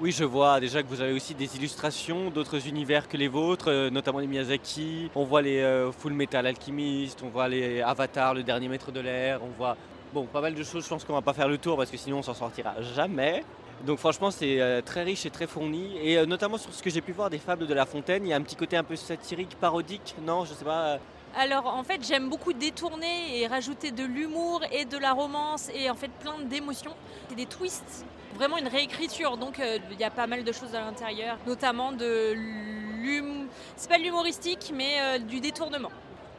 [0.00, 3.68] Oui, je vois déjà que vous avez aussi des illustrations d'autres univers que les vôtres,
[3.68, 5.10] euh, notamment les Miyazaki.
[5.16, 9.40] On voit les Full Metal Alchemist, on voit les Avatar, le dernier maître de l'air,
[9.42, 9.76] on voit
[10.14, 10.84] bon, pas mal de choses.
[10.84, 13.42] Je pense qu'on va pas faire le tour parce que sinon on s'en sortira jamais.
[13.84, 15.96] Donc franchement, c'est euh, très riche et très fourni.
[16.00, 18.28] Et euh, notamment sur ce que j'ai pu voir des fables de La Fontaine, il
[18.28, 20.82] y a un petit côté un peu satirique, parodique, non Je sais pas.
[20.84, 20.98] euh,
[21.36, 25.90] Alors en fait j'aime beaucoup détourner et rajouter de l'humour et de la romance et
[25.90, 26.94] en fait plein d'émotions.
[27.28, 28.04] C'est des twists,
[28.36, 29.36] vraiment une réécriture.
[29.36, 33.46] Donc il y a pas mal de choses à l'intérieur, notamment de l'humour.
[33.76, 35.90] C'est pas l'humoristique mais du détournement.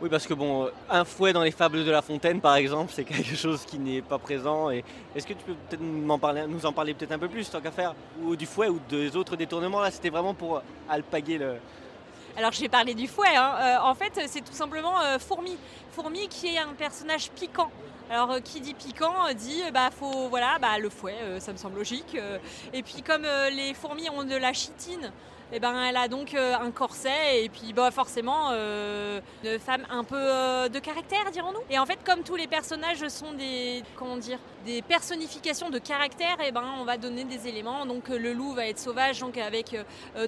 [0.04, 2.92] Oui, parce que bon, euh, un fouet dans les fables de La Fontaine, par exemple,
[2.94, 4.70] c'est quelque chose qui n'est pas présent.
[4.70, 4.84] Et
[5.16, 7.62] est-ce que tu peux peut-être m'en parler, nous en parler peut-être un peu plus, tant
[7.62, 11.56] qu'à faire, ou du fouet ou des autres détournements Là, c'était vraiment pour alpaguer le.
[12.36, 13.56] Alors j'ai parlé du fouet, hein.
[13.62, 15.56] Euh, en fait c'est tout simplement euh, Fourmi.
[15.92, 17.72] Fourmi qui est un personnage piquant.
[18.10, 21.40] Alors euh, qui dit piquant euh, dit euh, bah faut voilà bah le fouet, euh,
[21.40, 22.16] ça me semble logique.
[22.16, 22.40] euh.
[22.74, 25.12] et puis comme euh, les fourmis ont de la chitine,
[25.54, 29.86] et ben elle a donc euh, un corset et puis bah forcément euh, une femme
[29.90, 31.60] un peu euh, de caractère dirons-nous.
[31.70, 36.38] Et en fait comme tous les personnages sont des comment dire des personnifications de caractère,
[36.40, 37.86] et ben on va donner des éléments.
[37.86, 39.76] Donc le loup va être sauvage donc avec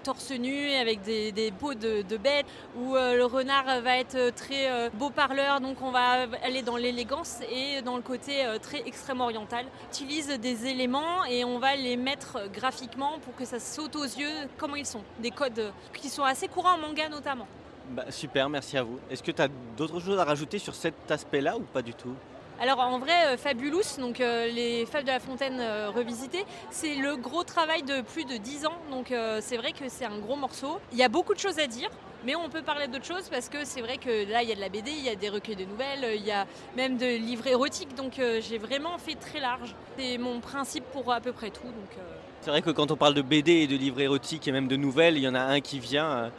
[0.04, 4.90] torse nu et avec des, peaux de, de bête, ou le renard va être très
[4.94, 9.66] beau parleur, donc on va aller dans l'élégance et dans le côté très extrême oriental.
[9.94, 14.50] Utilise des éléments et on va les mettre graphiquement pour que ça saute aux yeux
[14.58, 15.04] comment ils sont.
[15.19, 17.47] Des codes euh, qui sont assez courants en manga notamment.
[17.89, 18.99] Bah, super, merci à vous.
[19.10, 19.47] Est-ce que tu as
[19.78, 22.15] d'autres choses à rajouter sur cet aspect-là ou pas du tout?
[22.60, 26.95] Alors en vrai, euh, Fabulous, donc euh, les Fables de la Fontaine euh, revisitées, c'est
[26.95, 30.17] le gros travail de plus de 10 ans, donc euh, c'est vrai que c'est un
[30.19, 30.80] gros morceau.
[30.93, 31.89] Il y a beaucoup de choses à dire,
[32.25, 34.56] mais on peut parler d'autres choses parce que c'est vrai que là, il y a
[34.56, 36.47] de la BD, il y a des recueils de nouvelles, il y a
[36.78, 39.75] même de livres érotiques, donc j'ai vraiment fait très large.
[39.97, 41.63] C'est mon principe pour à peu près tout.
[41.67, 41.97] Donc,
[42.46, 44.76] C'est vrai que quand on parle de BD et de livres érotiques et même de
[44.76, 46.32] nouvelles, il y en a un qui vient,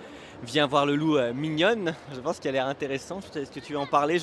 [0.54, 1.96] euh, voir le loup euh, mignonne.
[2.14, 3.34] Je pense qu'elle a l'air intéressante.
[3.34, 4.18] Est-ce que tu veux en parler?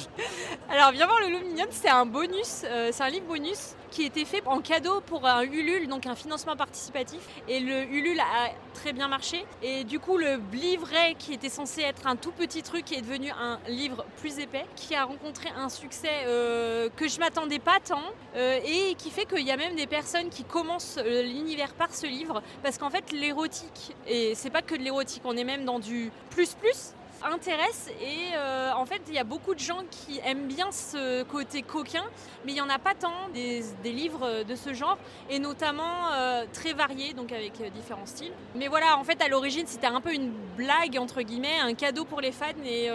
[0.69, 4.03] Alors, Viens voir le loup mignonne, c'est un bonus, euh, c'est un livre bonus qui
[4.03, 7.19] était fait en cadeau pour un Ulule, donc un financement participatif.
[7.47, 9.45] Et le Ulule a très bien marché.
[9.62, 13.29] Et du coup, le livret qui était censé être un tout petit truc est devenu
[13.29, 18.01] un livre plus épais, qui a rencontré un succès euh, que je m'attendais pas tant,
[18.36, 21.93] euh, et qui fait qu'il y a même des personnes qui commencent euh, l'univers par
[21.93, 25.65] ce livre, parce qu'en fait, l'érotique, et c'est pas que de l'érotique, on est même
[25.65, 26.95] dans du plus plus.
[27.31, 31.23] Intéresse et euh, en fait il y a beaucoup de gens qui aiment bien ce
[31.23, 32.03] côté coquin
[32.45, 34.97] mais il n'y en a pas tant des, livres de ce genre
[35.29, 38.33] et notamment euh, très variés donc avec euh, différents styles.
[38.55, 42.05] Mais voilà en fait à l'origine c'était un peu une blague entre guillemets, un cadeau
[42.05, 42.89] pour les fans et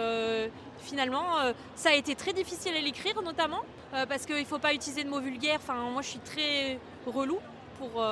[0.79, 1.25] finalement
[1.75, 3.61] ça a été très difficile à l'écrire notamment
[4.07, 5.59] parce qu'il ne faut pas utiliser de mots vulgaires.
[5.61, 7.39] Enfin moi je suis très relou
[7.77, 8.03] pour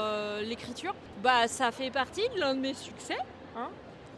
[0.41, 0.93] l'écriture.
[1.23, 3.17] Bah ça fait partie de l'un de mes succès.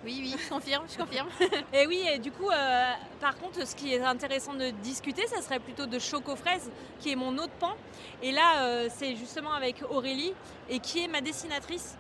[0.06, 1.28] Oui, oui, je confirme, je confirme.
[1.74, 5.42] et oui, et du coup, euh, par contre, ce qui est intéressant de discuter, ça
[5.42, 7.74] serait plutôt de Choco Fraise, qui est mon autre pan.
[8.22, 10.34] Et là, euh, c'est justement avec Aurélie,
[10.70, 11.98] et qui est ma dessinatrice.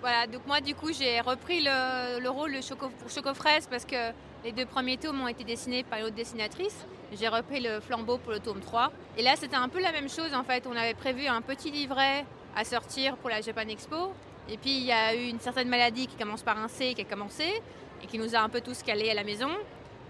[0.00, 3.66] Voilà, donc moi du coup j'ai repris le, le rôle de Choco, pour Choco Fraise
[3.68, 4.12] parce que
[4.44, 6.86] les deux premiers tomes ont été dessinés par l'autre dessinatrice.
[7.12, 8.92] J'ai repris le flambeau pour le tome 3.
[9.18, 10.66] Et là c'était un peu la même chose en fait.
[10.66, 12.24] On avait prévu un petit livret
[12.56, 14.14] à sortir pour la Japan Expo.
[14.50, 17.02] Et puis il y a eu une certaine maladie qui commence par un C qui
[17.02, 17.62] a commencé
[18.02, 19.50] et qui nous a un peu tous calés à la maison.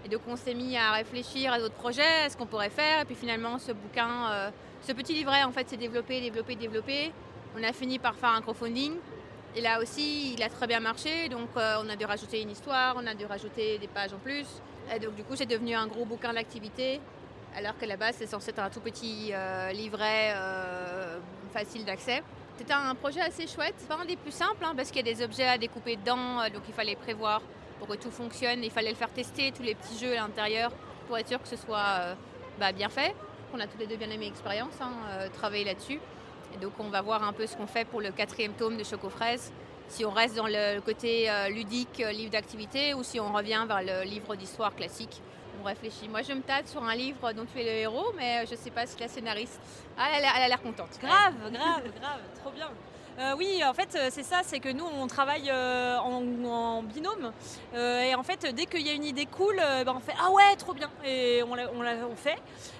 [0.03, 3.01] Et donc on s'est mis à réfléchir à d'autres projets, à ce qu'on pourrait faire.
[3.01, 4.49] Et puis finalement ce bouquin, euh,
[4.81, 7.11] ce petit livret en fait s'est développé, développé, développé.
[7.55, 8.93] On a fini par faire un crowdfunding.
[9.53, 12.51] Et là aussi, il a très bien marché, donc euh, on a dû rajouter une
[12.51, 14.47] histoire, on a dû rajouter des pages en plus.
[14.95, 17.01] Et donc du coup, c'est devenu un gros bouquin d'activité,
[17.53, 20.33] alors qu'à la base, c'est censé être un tout petit euh, livret
[21.53, 22.23] facile d'accès.
[22.61, 25.13] C'était un projet assez chouette, pas un des plus simples, hein, parce qu'il y a
[25.15, 27.41] des objets à découper dedans, euh, donc il fallait prévoir
[27.79, 28.63] pour que tout fonctionne.
[28.63, 30.71] Il fallait le faire tester, tous les petits jeux à l'intérieur,
[31.07, 32.13] pour être sûr que ce soit euh,
[32.59, 33.15] bah, bien fait.
[33.51, 35.99] On a tous les deux bien aimé l'expérience, hein, euh, travailler là-dessus.
[36.61, 39.09] Donc on va voir un peu ce qu'on fait pour le quatrième tome de Choco
[39.09, 39.51] Fraise.
[39.87, 44.03] Si on reste dans le côté ludique, livre d'activité, ou si on revient vers le
[44.03, 45.19] livre d'histoire classique.
[45.61, 46.07] On réfléchit.
[46.09, 48.57] Moi, je me tâte sur un livre dont tu es le héros, mais je ne
[48.57, 49.59] sais pas si la scénariste.
[49.97, 50.97] Ah, elle a l'air- contente.
[51.01, 52.69] Grave, grave, grave, trop bien.
[53.19, 56.81] Euh, oui, en fait, euh, c'est ça, c'est que nous, on travaille euh, en, en
[56.81, 57.31] binôme.
[57.75, 60.15] Euh, et en fait, dès qu'il y a une idée cool, euh, ben, on fait
[60.19, 60.89] Ah ouais, trop bien.
[61.05, 62.37] Et on, l'a- on, l'a- on fait.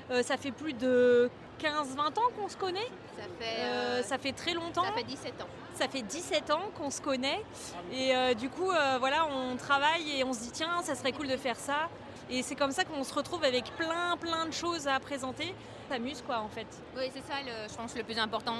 [0.09, 1.29] Euh, ça fait plus de
[1.61, 2.87] 15-20 ans qu'on se connaît.
[3.17, 4.85] Ça fait, Euh, euh, ça fait très longtemps.
[4.85, 5.47] ça fait 17 ans.
[5.75, 7.43] Ça fait 17 ans qu'on se connaît.
[7.91, 11.11] Et euh, du coup, euh, voilà, on travaille et on se dit Tiens, ça serait
[11.11, 11.89] cool de faire ça.
[12.31, 15.53] Et c'est comme ça qu'on se retrouve avec plein, plein de choses à présenter.
[15.89, 16.67] On s'amuse, quoi, en fait.
[16.95, 18.53] Oui, c'est ça, le- je pense, le plus important.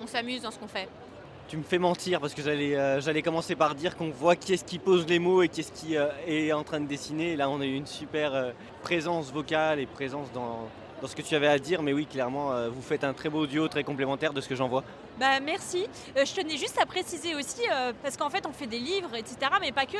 [0.00, 0.88] On s'amuse dans ce qu'on fait.
[1.48, 4.52] Tu me fais mentir parce que j'allais euh, j'allais commencer par dire qu'on voit qui
[4.52, 7.32] est-ce qui pose les mots et qui est-ce qui euh, est en train de dessiner.
[7.32, 8.50] Et là, on a eu une super euh,
[8.82, 10.68] présence vocale et présence dans,
[11.00, 11.82] dans ce que tu avais à dire.
[11.82, 14.54] Mais oui, clairement, euh, vous faites un très beau duo, très complémentaire de ce que
[14.54, 14.84] j'en vois.
[15.18, 15.86] Bah merci.
[16.16, 19.14] Euh, je tenais juste à préciser aussi, euh, parce qu'en fait on fait des livres,
[19.14, 19.36] etc.
[19.60, 19.98] Mais pas que.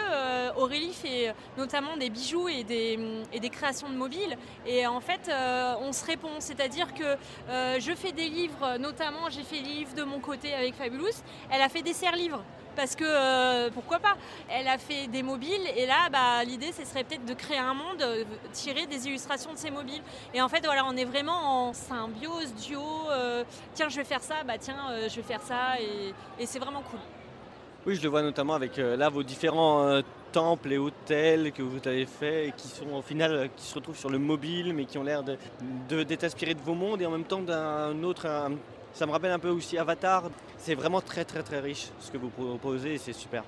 [0.56, 4.36] Aurélie fait notamment des bijoux et des, hum, et des créations de mobiles.
[4.66, 5.30] Et en fait
[5.80, 6.40] on se répond.
[6.40, 7.16] C'est-à-dire que
[7.78, 11.22] je fais des livres, notamment j'ai fait des livres de mon côté avec Fabulous.
[11.50, 12.42] Elle a fait des serre-livres.
[12.78, 14.16] Parce que euh, pourquoi pas
[14.48, 17.74] Elle a fait des mobiles et là bah, l'idée ce serait peut-être de créer un
[17.74, 20.00] monde, euh, tirer des illustrations de ces mobiles.
[20.32, 22.80] Et en fait voilà on est vraiment en symbiose, duo.
[23.10, 23.42] euh,
[23.74, 24.76] tiens je vais faire ça, bah tiens
[25.08, 27.00] je vais faire ça et, c'est vraiment cool.
[27.84, 32.06] Oui, je le vois notamment avec là vos différents temples et hôtels que vous avez
[32.06, 35.02] faits et qui sont au final qui se retrouvent sur le mobile mais qui ont
[35.02, 35.36] l'air de-
[35.88, 38.24] de- d'être inspirés de vos mondes et en même temps d'un autre.
[38.98, 40.24] Ça me rappelle un peu aussi Avatar.
[40.58, 43.44] C'est vraiment très très très riche ce que vous proposez et c'est super.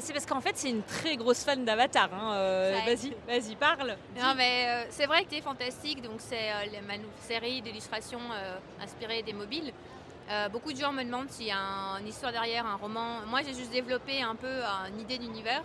[0.00, 2.10] C'est parce qu'en fait c'est une très grosse fan d'Avatar.
[2.12, 3.96] hein, euh, vas-y, vas-y parle.
[4.20, 6.02] Non, mais euh, c'est vrai que tu es fantastique.
[6.02, 9.72] Donc, c'est euh, série d'illustrations euh, inspirée des mobiles.
[10.30, 13.20] Euh, beaucoup de gens me demandent s'il y a un- une histoire derrière, un roman.
[13.28, 14.54] Moi, j'ai juste développé un peu
[14.88, 15.62] une idée d'univers.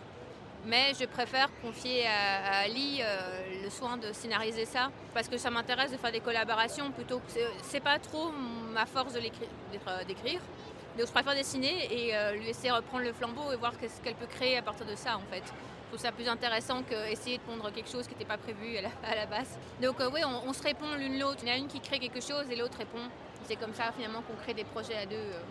[0.65, 4.89] Mais je préfère confier à, Ali euh, le soin de scénariser ça.
[5.13, 7.39] Parce que ça m'intéresse de faire des collaborations plutôt que.
[7.63, 8.31] c'est- pas trop
[8.73, 10.41] ma force d'être- d'écrire.
[10.97, 14.15] Donc, je préfère dessiner et euh, lui laisser reprendre le flambeau et voir ce qu'elle
[14.15, 15.43] peut créer à partir de ça, en fait.
[15.45, 19.15] Je trouve ça plus intéressant qu'essayer de pondre quelque chose qui n'était pas prévu à
[19.15, 19.57] la, base.
[19.81, 21.39] Donc euh, oui, on, se répond l'une l'autre.
[21.41, 22.99] Il y en a une qui crée quelque chose et l'autre répond.
[23.45, 25.15] C'est comme ça finalement qu'on crée des projets à deux.
[25.15, 25.41] euh.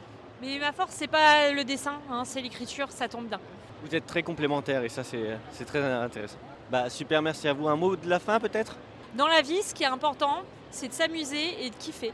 [0.41, 3.41] Mais ma force c'est pas le dessin, hein, c'est l'écriture, ça tombe bien.
[3.83, 6.39] Vous êtes très complémentaires et ça c'est très intéressant.
[6.71, 7.69] Bah super, merci à vous.
[7.69, 8.77] Un mot de la fin peut-être?
[9.17, 12.13] Dans la vie, ce qui est important, c'est de s'amuser et de kiffer.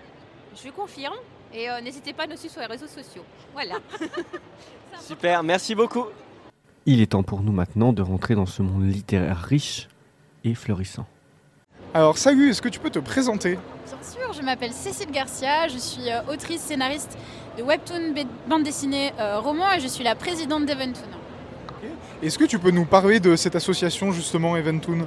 [0.63, 1.15] Je confirme.
[1.53, 3.25] Et euh, n'hésitez pas à nous suivre sur les réseaux sociaux.
[3.53, 3.77] Voilà.
[5.01, 6.07] Super, merci beaucoup.
[6.87, 9.89] Il est temps pour nous maintenant de rentrer dans ce monde littéraire riche
[10.45, 11.07] et florissant.
[11.95, 13.59] Alors salut, est-ce que tu peux te présenter?
[13.87, 17.17] Bien sûr, je m'appelle Cécile Garcia, je suis euh, autrice, scénariste
[17.57, 18.15] de webtoon,
[18.49, 21.24] bande dessinée, euh, roman et je suis la présidente d'Eventoon.
[22.25, 25.07] Est-ce que tu peux nous parler de cette association justement Eventoon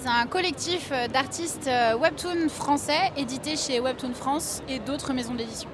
[0.00, 5.34] C'est un collectif euh, d'artistes euh, webtoon français édité chez Webtoon France et d'autres maisons
[5.34, 5.68] d'édition.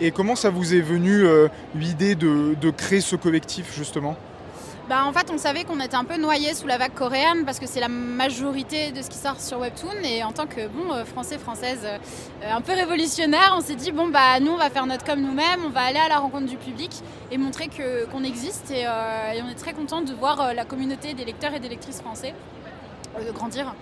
[0.00, 4.16] Et comment ça vous est venu euh, l'idée de, de créer ce collectif justement?
[4.88, 7.58] Bah, En fait, on savait qu'on était un peu noyé sous la vague coréenne parce
[7.58, 10.02] que c'est la majorité de ce qui sort sur Webtoon.
[10.04, 11.98] Et en tant que bon, euh, français, française, euh,
[12.50, 15.60] un peu révolutionnaire, on s'est dit bon, bah, nous, on va faire notre com nous-mêmes,
[15.64, 16.92] on va aller à la rencontre du public
[17.30, 17.68] et montrer
[18.10, 18.70] qu'on existe.
[18.70, 21.68] Et, euh, et, on est très content de voir la communauté des lecteurs et des
[21.68, 22.34] lectrices français
[23.32, 23.74] grandir.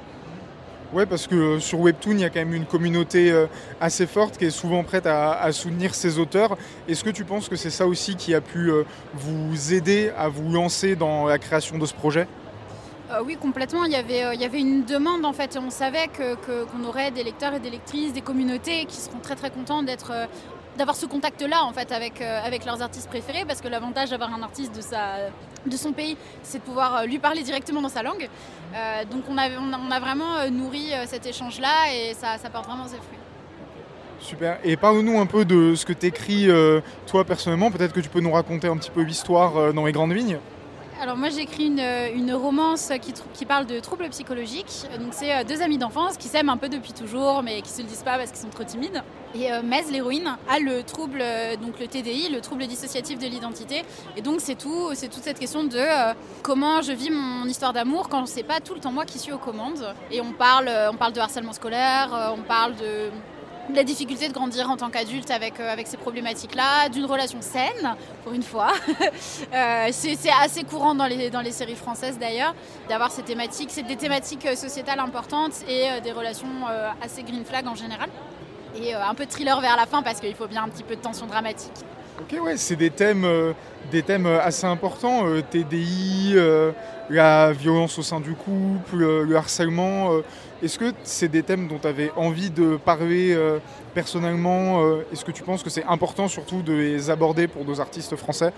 [0.93, 3.47] Ouais, parce que euh, sur Webtoon, il y a quand même une communauté euh,
[3.81, 6.59] assez forte qui est souvent prête à, soutenir ses auteurs.
[6.87, 10.29] Est-ce que tu penses que c'est ça aussi qui a pu euh, vous aider à
[10.29, 12.29] vous lancer dans la création de ce projet?
[13.27, 13.85] Oui, complètement.
[13.85, 15.59] Il y, avait, il y avait une demande en fait.
[15.63, 19.35] On savait qu'on que, aurait des lecteurs et des lectrices, des communautés qui seront très
[19.35, 20.13] très contents d'être
[20.77, 24.33] d'avoir ce contact-là en fait avec, euh, avec leurs artistes préférés parce que l'avantage d'avoir
[24.33, 25.31] un artiste de, sa,
[25.67, 28.29] de son pays c'est de pouvoir euh, lui parler directement dans sa langue.
[28.75, 32.87] Euh, donc on a, on a, vraiment nourri cet échange-là et ça, ça porte vraiment
[32.87, 33.19] ses fruits.
[34.19, 34.59] Super.
[34.65, 36.13] Et parle-nous un peu de ce que tu
[37.07, 37.71] toi personnellement.
[37.71, 40.39] Peut-être que tu peux nous raconter un petit peu l'histoire dans les grandes lignes
[41.03, 41.81] alors moi j'écris une,
[42.15, 42.93] une, romance
[43.35, 44.87] qui, parle de troubles psychologiques.
[45.01, 47.83] Donc c'est euh, deux amis d'enfance qui s'aiment un peu depuis toujours mais qui se
[47.83, 49.03] le disent pas parce qu'ils sont trop timides.
[49.35, 53.83] Et euh, l'héroïne, a le trouble, euh, donc le TDI, le trouble dissociatif de l'identité.
[54.17, 55.81] Et donc c'est tout, c'est toute cette question de
[56.43, 59.33] comment je vis mon histoire d'amour quand c'est pas tout le temps moi qui suis
[59.33, 59.93] aux commandes.
[60.13, 63.11] Et on parle, on parle de harcèlement scolaire, on parle de
[63.71, 67.97] la difficulté de grandir en tant qu'adulte avec, euh, avec ces problématiques-là, d'une relation saine,
[68.25, 68.73] pour une fois.
[69.53, 72.55] Euh, c'est assez courant dans les, dans les séries françaises d'ailleurs,
[72.89, 73.71] d'avoir ces thématiques.
[73.71, 76.49] C'est des thématiques euh, sociétales importantes et des relations
[77.03, 78.09] assez green flag en général.
[78.75, 80.97] Et un peu de thriller vers la fin parce qu'il faut bien un petit peu
[80.97, 81.73] de tension dramatique.
[82.23, 83.27] Ok, ouais, c'est des thèmes,
[83.91, 85.25] des thèmes assez importants.
[85.51, 86.35] TDI,
[87.11, 90.23] la violence au sein du couple, le harcèlement.
[90.63, 93.59] Est-ce que c'est des thèmes dont tu avais envie de parler euh,
[93.95, 97.81] personnellement euh, Est-ce que tu penses que c'est important surtout de les aborder pour nos
[97.81, 98.53] artistes français?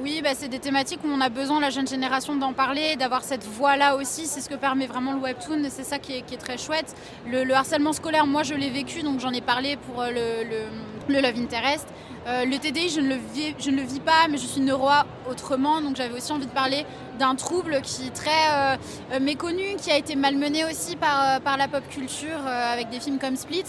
[0.00, 3.24] Oui, bah, c'est des thématiques où on a besoin, la jeune génération, d'en parler, d'avoir
[3.24, 4.26] cette voix-là aussi.
[4.26, 6.94] C'est ce que permet vraiment le webtoon et c'est ça qui est, très chouette.
[7.28, 11.20] Le, harcèlement scolaire, moi, je l'ai vécu, donc j'en ai parlé pour euh, le, le,
[11.20, 11.88] Love Interest.
[12.28, 14.88] Le TDI, je ne le, vis, je ne le vis pas, mais je suis neuro
[15.30, 16.84] autrement, donc j'avais aussi envie de parler
[17.18, 18.76] d'un trouble qui est très euh,
[19.12, 23.18] euh, méconnu, qui a été malmené aussi par, euh, la pop culture avec des films
[23.18, 23.64] comme Split.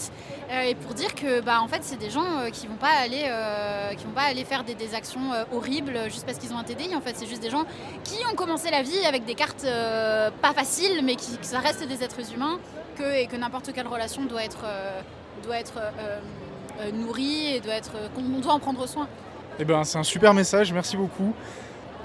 [0.64, 3.06] et pour dire que bah, en fait, c'est des gens qui vont pas
[4.04, 6.94] vont pas aller faire des, des actions horribles juste parce qu'ils ont un TDI.
[6.94, 7.64] En fait, c'est juste des gens
[8.04, 9.66] qui ont commencé la vie avec des cartes
[10.40, 12.60] pas faciles, mais qui, ça reste des êtres humains
[12.96, 14.64] que, et que n'importe quelle relation doit être,
[15.42, 15.80] doit être
[16.92, 19.06] nourrie et doit être, qu'on doit en prendre soin.
[19.58, 21.34] Eh ben, c'est un super message, merci beaucoup.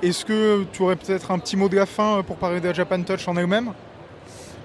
[0.04, 2.68] Est-ce que tu aurais peut-être un petit mot de la fin euh, pour parler de
[2.68, 3.72] la Japan Touch en elle-même?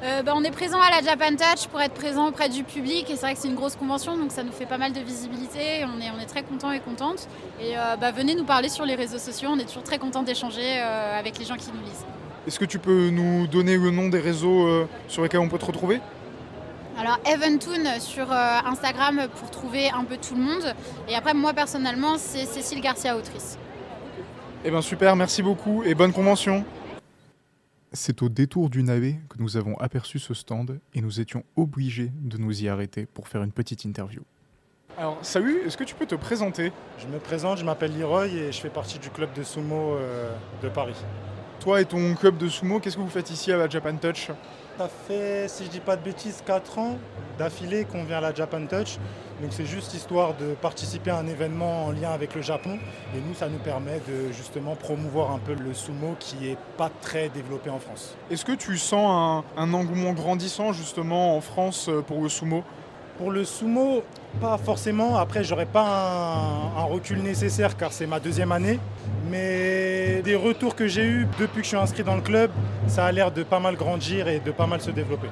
[0.02, 3.08] Euh, bah, on est présent à la Japan Touch pour être présent auprès du public
[3.08, 5.00] et c'est vrai que c'est une grosse convention donc ça nous fait pas mal de
[5.00, 5.84] visibilité.
[5.84, 7.28] On est, on est très contents et contentes.
[7.60, 10.22] Et euh, bah, venez nous parler sur les réseaux sociaux, on est toujours très contents
[10.22, 12.04] d'échanger avec les gens qui nous lisent.
[12.46, 15.66] Est-ce que tu peux nous donner le nom des réseaux sur lesquels on peut te
[15.66, 16.00] retrouver?
[17.00, 20.74] Alors Eventoon sur Instagram pour trouver un peu tout le monde.
[21.08, 23.56] Et après moi personnellement c'est Cécile Garcia, autrice.
[24.64, 26.62] Eh bien super, merci beaucoup et bonne convention.
[27.92, 32.12] C'est au détour du navet que nous avons aperçu ce stand et nous étions obligés
[32.14, 34.20] de nous y arrêter pour faire une petite interview.
[34.98, 36.70] Alors salut, est-ce que tu peux te présenter?
[36.98, 40.30] Je me présente, je m'appelle Leroy et je fais partie du club de sumo euh,
[40.62, 40.96] de Paris.
[41.60, 44.30] Toi et ton club de sumo, qu'est-ce que vous faites ici à la Japan Touch?
[44.80, 46.96] Ça fait, si je dis pas de bêtises, 4 ans
[47.38, 48.96] d'affilée qu'on vient à la Japan Touch.
[49.42, 52.78] Donc c'est juste histoire de participer à un événement en lien avec le Japon.
[53.14, 56.90] Et nous, ça nous permet de justement promouvoir un peu le sumo qui n'est pas
[57.02, 58.16] très développé en France.
[58.30, 62.64] Est-ce que tu sens un, engouement grandissant justement en France euh, pour le sumo?
[63.20, 64.02] Pour le sumo,
[64.40, 65.18] pas forcément.
[65.18, 68.78] Après, j'aurais pas un, un, recul nécessaire car c'est ma deuxième année.
[69.30, 72.50] Mais des retours que j'ai eus depuis que je suis inscrit dans le club,
[72.86, 75.28] ça a l'air de pas mal grandir et de pas mal se développer.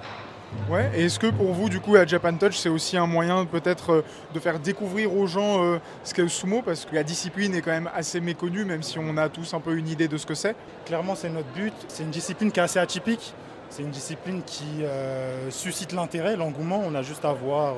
[0.68, 3.46] Ouais, et est-ce que pour vous, du coup, à Japan Touch, c'est aussi un moyen
[3.46, 6.60] peut-être euh, de faire découvrir aux gens euh, ce qu'est le sumo?
[6.60, 9.60] Parce que la discipline est quand même assez méconnue, même si on a tous un
[9.60, 10.56] peu une idée de ce que c'est.
[10.84, 11.72] Clairement, c'est notre but.
[11.88, 13.32] C'est une discipline qui est assez atypique.
[13.70, 16.82] C'est une discipline qui euh, suscite l'intérêt, l'engouement.
[16.84, 17.74] On a juste à voir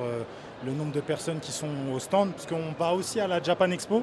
[0.64, 3.70] le nombre de personnes qui sont au stand, parce qu'on va aussi à la Japan
[3.70, 4.02] Expo.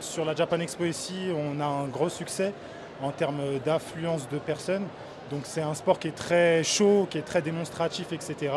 [0.00, 2.52] Sur la Japan Expo ici, on a un gros succès
[3.02, 4.84] en termes d'affluence de personnes.
[5.30, 8.52] Donc c'est un sport qui est très chaud, qui est très démonstratif, etc.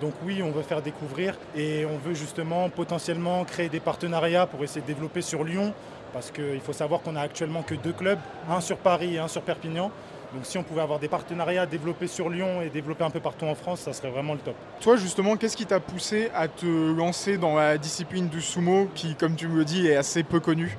[0.00, 4.64] Donc oui, on veut faire découvrir et on veut justement potentiellement créer des partenariats pour
[4.64, 5.74] essayer de développer sur Lyon,
[6.14, 8.18] parce qu'il faut savoir qu'on a actuellement que deux clubs,
[8.48, 9.90] un sur Paris et un sur Perpignan.
[10.34, 13.46] Donc si on pouvait avoir des partenariats développés sur Lyon et développés un peu partout
[13.46, 14.56] en France, ça serait vraiment le top.
[14.80, 19.14] Toi justement, qu'est-ce qui t'a poussé à te lancer dans la discipline du sumo qui,
[19.14, 20.76] comme tu me le dis, est assez peu connue?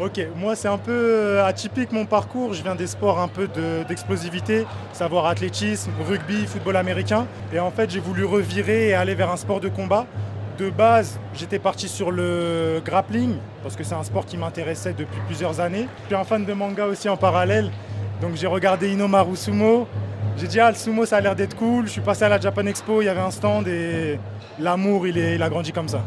[0.00, 2.54] Ok, moi c'est un peu euh, atypique mon parcours.
[2.54, 7.26] Je viens des sports un peu de- d'explosivité, savoir athlétisme, rugby, football américain.
[7.52, 10.06] Et en fait, j'ai voulu revirer et aller vers un sport de combat.
[10.58, 15.20] De base, j'étais parti sur le grappling parce que c'est un sport qui m'intéressait depuis
[15.26, 15.86] plusieurs années.
[16.02, 17.70] Je suis un fan de manga aussi en parallèle,
[18.20, 19.86] donc j'ai regardé Inomaru Sumo.
[20.36, 21.86] J'ai dit ah le sumo ça a l'air d'être cool.
[21.86, 24.18] Je suis passé à la Japan Expo, il y avait un stand et
[24.58, 26.00] l'amour il, est- il a grandi comme ça.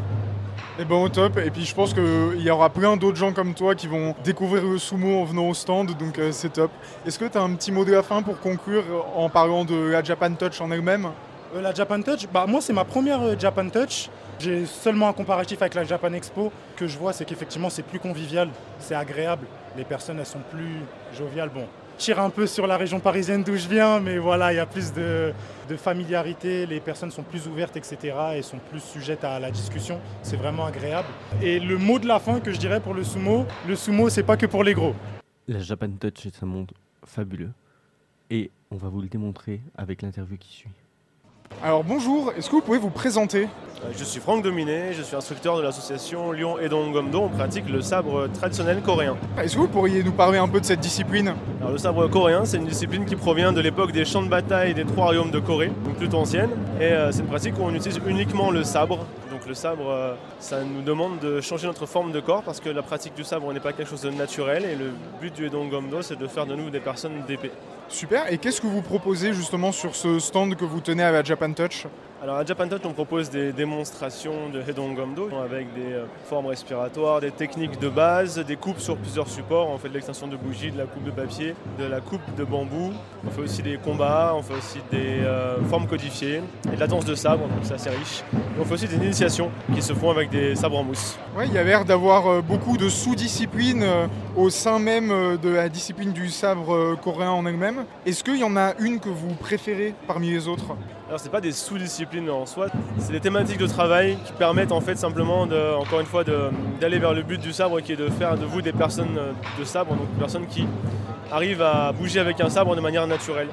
[0.76, 3.54] Et ben au top, et puis je pense qu'il y aura plein d'autres gens comme
[3.54, 6.72] toi qui vont découvrir le sumo en venant au stand, donc euh, c'est top.
[7.06, 8.82] Est-ce que tu as un petit mot de la fin pour conclure
[9.14, 11.06] en parlant de la Japan Touch en elle-même?
[11.54, 14.08] Euh, la Japan Touch, bah, moi c'est ma première euh, Japan Touch.
[14.40, 16.50] J'ai seulement un comparatif avec la Japan Expo.
[16.74, 18.48] Ce que je vois, c'est qu'effectivement c'est plus convivial,
[18.80, 19.46] c'est agréable.
[19.76, 20.80] Les personnes elles sont plus
[21.16, 21.50] joviales.
[21.54, 21.66] Bon,
[21.96, 24.66] tire un peu sur la région parisienne d'où je viens, mais voilà, il y a
[24.66, 25.32] plus de,
[25.76, 28.14] familiarité, les personnes sont plus ouvertes, etc.
[28.36, 30.00] et sont plus sujettes à la discussion.
[30.22, 31.08] C'est vraiment agréable.
[31.42, 34.22] Et le mot de la fin que je dirais pour le sumo, le sumo c'est
[34.22, 34.94] pas que pour les gros.
[35.48, 36.72] La Japan Touch est un monde
[37.04, 37.50] fabuleux.
[38.30, 40.68] Et on va vous le démontrer avec l'interview qui suit.
[41.62, 43.44] Alors bonjour, est-ce que vous pouvez vous présenter?
[43.84, 47.20] Euh, Je suis Franck Dominé, je suis instructeur de l'association Lyon Edong Gomdo.
[47.22, 49.16] On pratique le sabre traditionnel coréen.
[49.38, 51.32] Est-ce que vous pourriez nous parler un peu de cette discipline?
[51.60, 54.74] Alors, le sabre coréen, c'est une discipline qui provient de l'époque des champs de bataille
[54.74, 56.50] des trois royaumes de Corée, donc plutôt ancienne.
[56.80, 58.98] Et euh, c'est une pratique où on utilise uniquement le sabre.
[59.46, 62.82] Le sabre, euh, ça nous demande de changer notre forme de corps parce que la
[62.82, 64.64] pratique du sabre n'est pas quelque chose de naturel.
[64.64, 64.90] Et le
[65.20, 67.50] but du Edong Gomdo, c'est de faire de nous des personnes d'épée.
[67.88, 71.22] Super, et qu'est-ce que vous proposez justement sur ce stand que vous tenez à la
[71.22, 71.86] Japan Touch?
[72.24, 76.46] Alors à Japan Touch, on propose des démonstrations de Hedon Gomdo avec des euh, formes
[76.46, 79.68] respiratoires, des techniques de base, des coupes sur plusieurs supports.
[79.68, 82.44] On fait de l'extension de bougie, de la coupe de papier, de la coupe de
[82.44, 82.94] bambou.
[83.26, 86.40] On fait aussi des combats, on fait aussi des euh, formes codifiées
[86.72, 88.22] et de la danse de sabre, donc c'est assez riche.
[88.32, 91.18] Et on fait aussi des initiations qui se font avec des sabres en mousse.
[91.36, 93.84] Ouais, il y a l'air d'avoir euh, beaucoup de sous-disciplines
[94.34, 97.84] au sein même de la discipline du sabre coréen en elle-même.
[98.06, 100.74] Est-ce qu'il y en a une que vous préférez parmi les autres?
[101.08, 104.80] Alors c'est pas des sous-disciplines en soi, c'est des thématiques de travail qui permettent en
[104.80, 108.08] fait simplement de, encore une fois d'aller vers le but du sabre qui est de
[108.08, 110.66] faire de vous des personnes euh, de sabre, donc des personnes qui
[111.30, 113.48] arrivent à bouger avec un sabre de manière naturelle.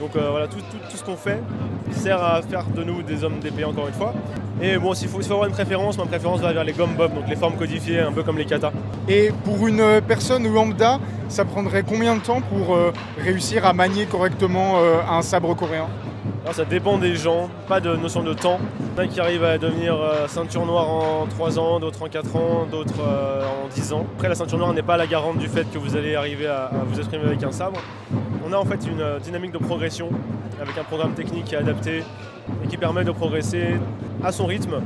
[0.00, 1.42] Donc euh, voilà, tout, tout- ce qu'on fait
[1.92, 4.14] sert à faire de nous des hommes d'épée encore une fois.
[4.62, 7.28] Et bon, s'il faut, avoir une préférence, ma préférence va vers les gomme bob, donc
[7.28, 8.72] les formes codifiées, un peu comme les katas.
[9.06, 12.78] Et pour une euh, personne lambda, ça prendrait combien de temps pour
[13.18, 14.76] réussir à manier correctement
[15.10, 15.88] un sabre coréen?
[16.52, 18.58] Ça dépend des gens, pas de notion de temps.
[18.80, 22.02] Il y en a qui arrivent à devenir euh, ceinture noire en 3 ans, d'autres
[22.02, 24.06] en 4 ans, d'autres euh, en 10 ans.
[24.16, 26.70] Après la ceinture noire n'est pas la garante du fait que vous allez arriver à,
[26.86, 27.80] vous exprimer avec un sabre.
[28.46, 30.08] On a en fait une euh, dynamique de progression
[30.62, 32.02] avec un programme technique qui est adapté
[32.64, 33.76] et qui permet de progresser
[34.24, 34.80] à son rythme.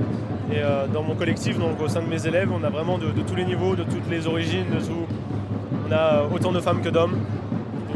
[0.50, 3.36] Et dans mon collectif, donc au sein de mes élèves, on a vraiment de, tous
[3.36, 5.06] les niveaux, de toutes les origines, de tout.
[5.88, 7.20] On a autant de femmes que d'hommes.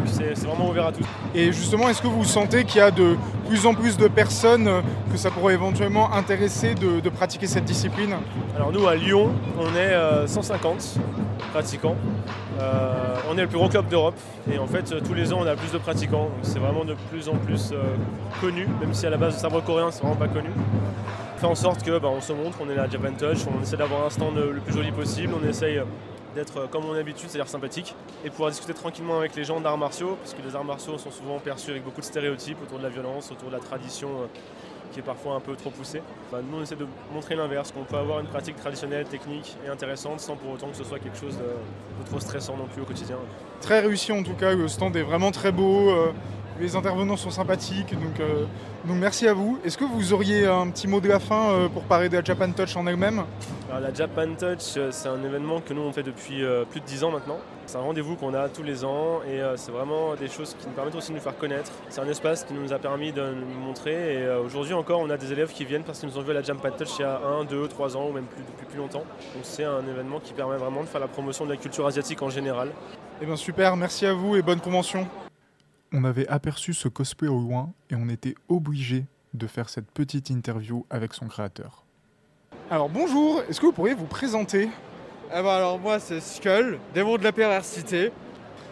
[0.06, 1.04] C'est vraiment ouvert à tous.
[1.34, 3.16] Et justement, est-ce que vous sentez qu'il y a de
[3.48, 4.80] plus en plus de personnes euh,
[5.12, 8.14] que ça pourrait éventuellement intéresser de, de pratiquer cette discipline?
[8.56, 10.98] Alors nous à Lyon, on est euh, 150
[11.52, 11.96] pratiquants.
[12.60, 14.14] Euh, on est le plus gros club d'Europe
[14.50, 16.28] et en fait euh, tous les ans on a plus de pratiquants.
[16.42, 17.82] C'est vraiment de plus en plus euh,
[18.40, 20.50] connu, même si à la base le sabre coréen c'est vraiment pas connu.
[21.36, 23.60] On fait en sorte que bah, on se montre, on est la Japan Touch, on
[23.62, 25.84] essaie d'avoir un stand euh, le plus joli possible, on essaye euh,
[26.34, 29.60] d'être euh, comme on a l'habitude, c'est-à-dire sympathique, et pouvoir discuter tranquillement avec les gens
[29.60, 32.78] d'arts martiaux, parce que les arts martiaux sont souvent perçus avec beaucoup de stéréotypes autour
[32.78, 34.26] de la violence, autour de la tradition euh,
[34.92, 36.02] qui est parfois un peu trop poussée.
[36.32, 40.20] Nous, on essaie de montrer l'inverse, qu'on peut avoir une pratique traditionnelle, technique et intéressante,
[40.20, 42.84] sans pour autant que ce soit quelque chose de, de trop stressant non plus au
[42.84, 43.16] quotidien.
[43.60, 46.12] Très réussi en tout cas, le stand est vraiment très beau, euh,
[46.60, 48.44] les intervenants sont sympathiques, donc, euh,
[48.84, 49.58] donc merci à vous.
[49.64, 52.22] Est-ce que vous auriez un petit mot de la fin euh, pour parler de la
[52.22, 53.24] Japan Touch en elle-même?
[53.70, 56.84] La Japan Touch, euh, c'est un événement que nous on fait depuis euh, plus de
[56.84, 57.38] 10 ans maintenant.
[57.66, 60.74] C'est un rendez-vous qu'on a tous les ans et c'est vraiment des choses qui nous
[60.74, 61.72] permettent aussi de nous faire connaître.
[61.88, 65.16] C'est un espace qui nous a permis de nous montrer et aujourd'hui encore on a
[65.16, 67.04] des élèves qui viennent parce qu'ils nous ont vu à la Japan Touch il y
[67.06, 69.04] a 1, 2, 3 ans ou même plus, depuis plus longtemps.
[69.34, 72.20] Donc c'est un événement qui permet vraiment de faire la promotion de la culture asiatique
[72.20, 72.68] en général.
[73.22, 75.08] Eh bien super, merci à vous et bonne convention.
[75.92, 80.30] On avait aperçu ce cosplay au loin et on était obligé de faire cette petite
[80.30, 81.84] interview avec son créateur.
[82.70, 84.68] Alors bonjour, est-ce que vous pourriez vous présenter?
[85.30, 88.10] Eh ben alors moi c'est Skull, démon de la perversité.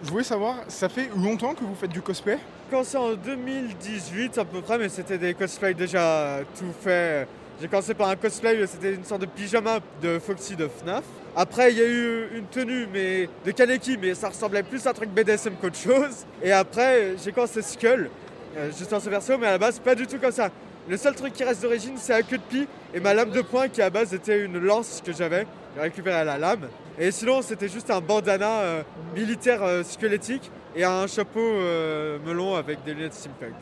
[0.02, 2.38] Je voulais savoir, ça fait longtemps que vous faites du cosplay?
[2.70, 7.28] Commencé en 2018 à peu près, mais c'était des cosplays déjà tout faits.
[7.60, 11.04] J'ai commencé par un cosplay, c'était une sorte de pyjama de Foxy de FNAF.
[11.34, 14.90] Après il y a eu une tenue mais de Kaneki, mais ça ressemblait plus à
[14.90, 16.26] un truc BDSM qu'autre chose.
[16.42, 18.10] Et après j'ai commencé Skull,
[18.56, 20.50] euh, juste en ce verso, mais à la base pas du tout comme ça.
[20.88, 23.40] Le seul truc qui reste d'origine, c'est la queue de pie et ma lame de
[23.40, 25.46] poing qui à base était une lance que j'avais.
[25.74, 26.68] J'ai récupéré la lame.
[26.98, 28.82] Et sinon, c'était juste un bandana euh,
[29.14, 31.40] militaire euh, squelettique et un chapeau
[32.26, 33.54] melon avec des lunettes steampunk.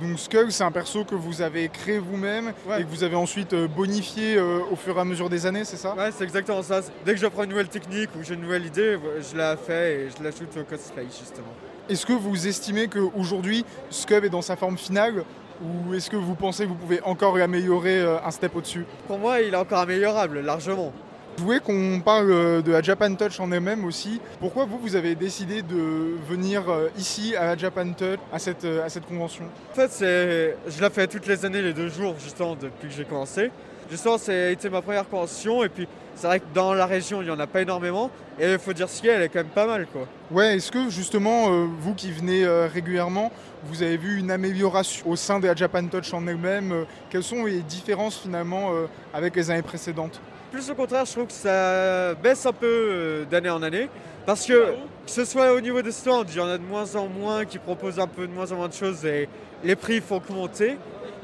[0.00, 3.52] Donc Skull, c'est un perso que vous avez créé vous-même et que vous avez ensuite
[3.52, 5.94] euh, bonifié euh, au fur et à mesure des années, c'est ça?
[5.94, 6.80] Ouais, c'est exactement ça.
[7.04, 8.98] Dès que je prends une nouvelle technique ou j'ai une nouvelle idée,
[9.30, 11.52] je la fais et je l'ajoute au cosplay justement.
[11.88, 15.22] Est-ce que vous estimez qu'aujourd'hui, Scub est dans sa forme finale
[15.62, 18.86] ou est-ce que vous pensez que vous pouvez encore améliorer euh, un step au-dessus?
[19.06, 20.92] Pour moi, il est encore améliorable, largement.
[21.36, 24.20] Je voulais qu'on parle euh, de la Japan Touch en elle-même aussi.
[24.38, 28.64] Pourquoi vous, vous avez décidé de venir euh, ici à la Japan Touch, à cette,
[28.64, 29.44] euh, à cette convention?
[29.72, 30.56] En fait, c'est...
[30.68, 33.50] je la fais toutes les années, les deux jours, justement, depuis que j'ai commencé.
[33.90, 37.30] Justement, c'était ma première convention et puis c'est vrai que dans la région, il n'y
[37.30, 38.10] en a pas énormément.
[38.38, 40.06] Et il faut dire ce qu'il y a, elle est quand même pas mal, quoi.
[40.30, 43.30] Ouais, est-ce que justement, euh, vous qui venez euh, régulièrement,
[43.64, 46.72] vous avez vu une amélioration au sein de la Japan Touch en elle-même?
[46.72, 48.70] Euh, Quelles sont les différences finalement
[49.12, 50.20] avec les années précédentes?
[50.54, 53.88] Plus au contraire, je trouve que ça baisse un peu euh, d'année en année.
[54.24, 56.94] Parce que, que ce soit au niveau des stands, il y en a de moins
[56.94, 59.28] en moins qui proposent un peu de moins en moins de choses et
[59.64, 60.76] les prix font que monter.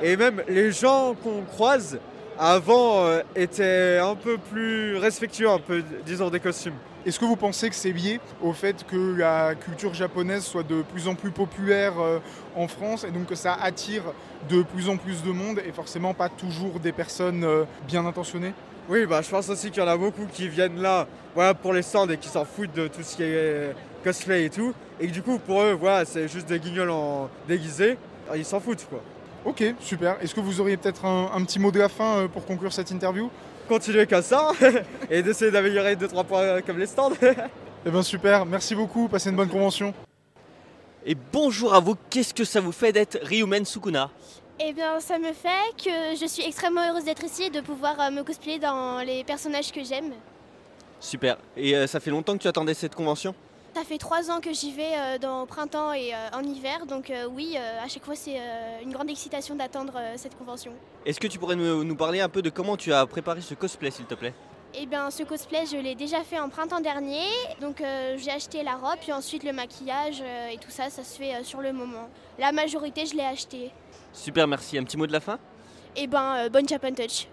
[0.02, 2.00] Et même les gens qu'on croise
[2.40, 6.74] avant euh, étaient un peu plus respectueux, un peu, disons, des costumes.
[7.06, 10.82] Est-ce que vous pensez que c'est lié au fait que la culture japonaise soit de
[10.82, 12.18] plus en plus populaire euh,
[12.56, 14.02] en France et donc que ça attire
[14.50, 18.54] de plus en plus de monde et forcément pas toujours des personnes euh, bien intentionnées?
[18.88, 21.72] Oui, bah, je pense aussi qu'il y en a beaucoup qui viennent là voilà, pour
[21.72, 24.74] les stands et qui s'en foutent de tout ce qui est cosplay et tout.
[24.98, 27.96] Et que du coup, pour eux, voilà, c'est juste des guignols en déguisés.
[28.34, 29.00] Ils s'en foutent, quoi.
[29.44, 30.16] Ok, super.
[30.20, 32.72] Est-ce que vous auriez peut-être un, un petit mot de la fin euh, pour conclure
[32.72, 33.30] cette interview?
[33.68, 34.50] Continuer comme ça
[35.10, 37.12] et d'essayer d'améliorer 2-3 points comme les stands.
[37.86, 39.94] Eh bien super, merci beaucoup, passez une bonne convention.
[41.06, 44.10] Et bonjour à vous, qu'est-ce que ça vous fait d'être Ryumen Sukuna
[44.62, 47.98] Eh bien, ça me fait que je suis extrêmement heureuse d'être ici et de pouvoir
[47.98, 50.12] euh, me cosplayer dans les personnages que j'aime.
[51.00, 51.38] Super.
[51.56, 53.34] Et euh, ça fait longtemps que tu attendais cette convention?
[53.74, 56.84] Ça fait trois ans que j'y vais euh, dans, au printemps et euh, en hiver,
[56.84, 58.38] donc oui, à chaque fois c'est
[58.82, 60.72] une grande excitation d'attendre cette convention.
[61.06, 63.54] Est-ce que tu pourrais nous, nous parler un peu de comment tu as préparé ce
[63.54, 64.34] cosplay, s'il te plaît?
[64.74, 67.26] Eh bien, ce cosplay, je l'ai déjà fait en printemps dernier,
[67.60, 67.82] donc
[68.16, 70.20] j'ai acheté la robe, puis ensuite le maquillage
[70.52, 72.08] et tout ça, ça se fait sur le moment.
[72.38, 73.70] La majorité, je l'ai acheté.
[74.12, 74.78] Super, merci.
[74.78, 75.38] Un petit mot de la fin
[75.96, 77.26] Eh ben, euh, bonne Japan Touch.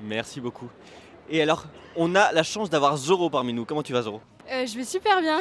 [0.00, 0.68] Merci beaucoup.
[1.30, 1.64] Et alors,
[1.96, 3.64] on a la chance d'avoir Zoro parmi nous.
[3.64, 5.40] Comment tu vas, Zoro Euh, je vais super bien.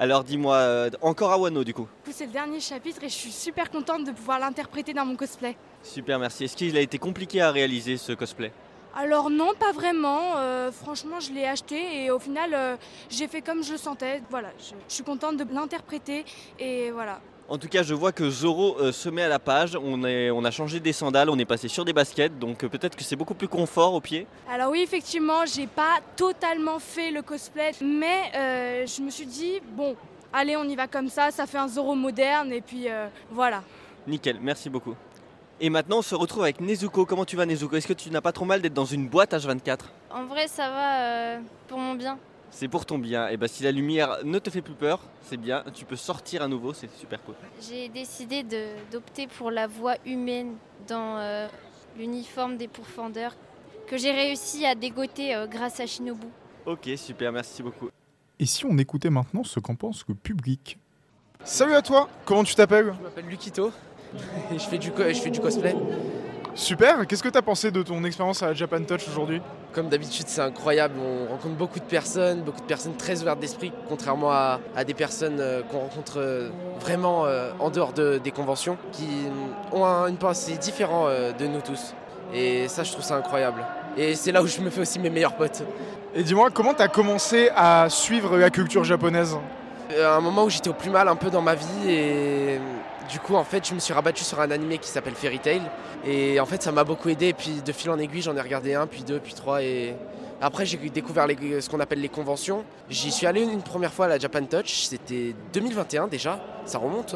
[0.00, 3.08] Alors, dis-moi, euh, encore à Wano, du coup Du coup, C'est le dernier chapitre et
[3.08, 5.56] je suis super contente de pouvoir l'interpréter dans mon cosplay.
[5.82, 6.44] Super, merci.
[6.44, 8.52] Est-ce qu'il a été compliqué à réaliser ce cosplay?
[8.94, 10.36] Alors non, pas vraiment.
[10.36, 12.76] Euh, franchement, je l'ai acheté et au final, euh,
[13.08, 14.22] j'ai fait comme je le sentais.
[14.28, 16.24] Voilà, je, je suis contente de l'interpréter
[16.58, 17.20] et voilà.
[17.48, 19.76] En tout cas, je vois que Zoro euh, se met à la page.
[19.76, 22.68] On, est, on a changé des sandales, on est passé sur des baskets, donc euh,
[22.68, 24.26] peut-être que c'est beaucoup plus confort aux pieds.
[24.50, 29.60] Alors oui, effectivement, j'ai pas totalement fait le cosplay, mais euh, je me suis dit
[29.76, 29.96] bon,
[30.32, 31.30] allez, on y va comme ça.
[31.30, 33.62] Ça fait un Zoro moderne et puis euh, voilà.
[34.06, 34.94] Nickel, merci beaucoup.
[35.60, 37.06] Et maintenant, on se retrouve avec Nezuko.
[37.06, 37.76] Comment tu vas, Nezuko?
[37.76, 39.78] Est-ce que tu n'as pas trop mal d'être dans une boîte H24
[40.10, 41.38] En vrai, ça va euh,
[41.68, 42.18] pour mon bien.
[42.54, 43.28] C'est pour ton bien.
[43.28, 45.64] Et bah, si la lumière ne te fait plus peur, c'est bien.
[45.74, 47.34] Tu peux sortir à nouveau, c'est super cool.
[47.66, 50.54] J'ai décidé de- d'opter pour la voie humaine
[50.86, 51.48] dans euh,
[51.96, 53.34] l'uniforme des pourfendeurs
[53.86, 56.26] que j'ai réussi à dégoter euh, grâce à Shinobu.
[56.66, 57.88] Ok, super, merci beaucoup.
[58.38, 60.78] Et si on écoutait maintenant ce qu'en pense le public?
[61.44, 62.92] Salut à toi, comment tu t'appelles?
[62.98, 63.72] Je m'appelle Lukito
[64.52, 65.74] et je fais du, co- je fais du cosplay.
[66.54, 69.40] Super, qu'est-ce que tu as pensé de ton expérience à Japan Touch aujourd'hui?
[69.72, 70.94] Comme d'habitude, c'est incroyable.
[71.00, 74.92] On rencontre beaucoup de personnes, beaucoup de personnes très ouvertes d'esprit, contrairement à, à des
[74.92, 79.06] personnes euh, qu'on rencontre euh, vraiment euh, en dehors de- des conventions, qui
[79.72, 81.94] ont un- une pensée différente de nous tous.
[82.34, 83.62] Et ça, je trouve ça incroyable.
[83.96, 85.62] Et c'est là où je me fais aussi mes meilleurs potes.
[86.14, 89.38] Et dis-moi, comment tu as commencé à suivre la culture japonaise?
[90.02, 92.58] À un moment où j'étais au plus mal un peu dans ma vie et
[93.12, 95.62] du coup en fait je me suis rabattu sur un animé qui s'appelle Fairy Tail.
[96.06, 97.28] Et en fait ça m'a beaucoup aidé.
[97.28, 99.62] Et puis de fil en aiguille j'en ai regardé un puis deux puis trois.
[99.62, 99.94] Et
[100.40, 102.64] après j'ai découvert ce qu'on appelle les conventions.
[102.88, 107.14] J'y suis allé une première fois à la Japan Touch, c'était 2021 déjà, ça remonte.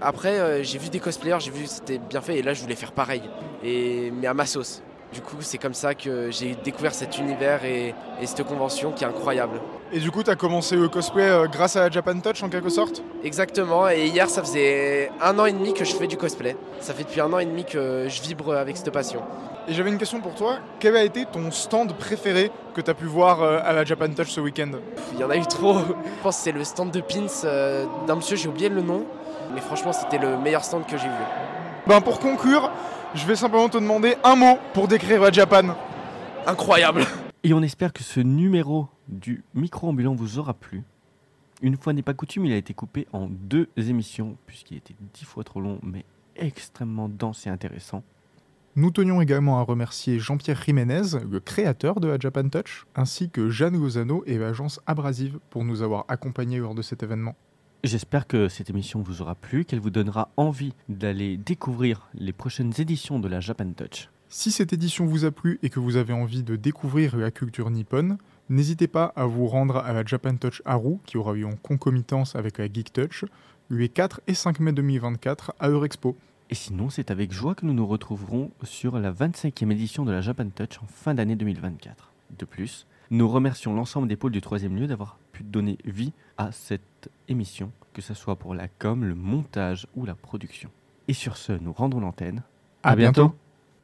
[0.00, 2.38] Après euh, j'ai vu des cosplayers, j'ai vu que c'était bien fait.
[2.38, 3.22] Et là je voulais faire pareil.
[3.62, 4.82] Et mais à ma sauce.
[5.12, 9.04] Du coup c'est comme ça que j'ai découvert cet univers et, et cette convention qui
[9.04, 9.60] est incroyable.
[9.90, 12.50] Et du coup, tu as commencé le cosplay euh, grâce à la Japan Touch en
[12.50, 13.02] quelque sorte?
[13.24, 16.54] Exactement, et hier ça faisait un an et demi que je fais du cosplay.
[16.80, 19.22] Ça fait depuis un an et demi que je vibre avec cette passion.
[19.66, 20.56] Et j'avais une question pour toi.
[20.78, 24.08] Quel a été ton stand préféré que tu as pu voir euh, à la Japan
[24.08, 24.72] Touch ce week-end?
[25.14, 25.78] Il y en a eu trop.
[25.78, 29.06] Je pense que c'est le stand de pins euh, d'un monsieur, j'ai oublié le nom.
[29.54, 31.24] Mais franchement, c'était le meilleur stand que j'ai vu.
[31.86, 32.70] Ben pour conclure,
[33.14, 35.74] je vais simplement te demander un mot pour décrire la Japan.
[36.46, 37.04] Incroyable.
[37.42, 40.82] Et on espère que ce numéro du micro ambulant vous aura plu.
[41.62, 45.24] Une fois n'est pas coutume, il a été coupé en deux émissions, puisqu'il était dix
[45.24, 46.04] fois trop long, mais
[46.36, 48.02] extrêmement dense et intéressant.
[48.76, 53.48] Nous tenions également à remercier Jean-Pierre Jiménez, le créateur de la Japan Touch, ainsi que
[53.48, 57.34] Jeanne Lozano et l'agence Abrasive pour nous avoir accompagnés lors de cet événement.
[57.84, 62.72] J'espère que cette émission vous aura plu, qu'elle vous donnera envie d'aller découvrir les prochaines
[62.78, 64.10] éditions de la Japan Touch.
[64.28, 67.70] Si cette édition vous a plu et que vous avez envie de découvrir la culture
[67.70, 68.18] nippone,
[68.48, 72.34] n'hésitez pas à vous rendre à la Japan Touch Haru, qui aura eu en concomitance
[72.34, 73.24] avec la Geek Touch,
[73.70, 76.16] les 4 et 5 mai 2024 à Eurexpo.
[76.50, 80.20] Et sinon, c'est avec joie que nous nous retrouverons sur la 25e édition de la
[80.20, 82.12] Japan Touch en fin d'année 2024.
[82.36, 86.52] De plus, nous remercions l'ensemble des pôles du troisième lieu d'avoir pu donner vie à
[86.52, 86.82] cette
[87.28, 90.70] émission, que ce soit pour la com, le montage ou la production.
[91.08, 92.42] Et sur ce, nous rendons l'antenne.
[92.82, 93.34] À, bientôt.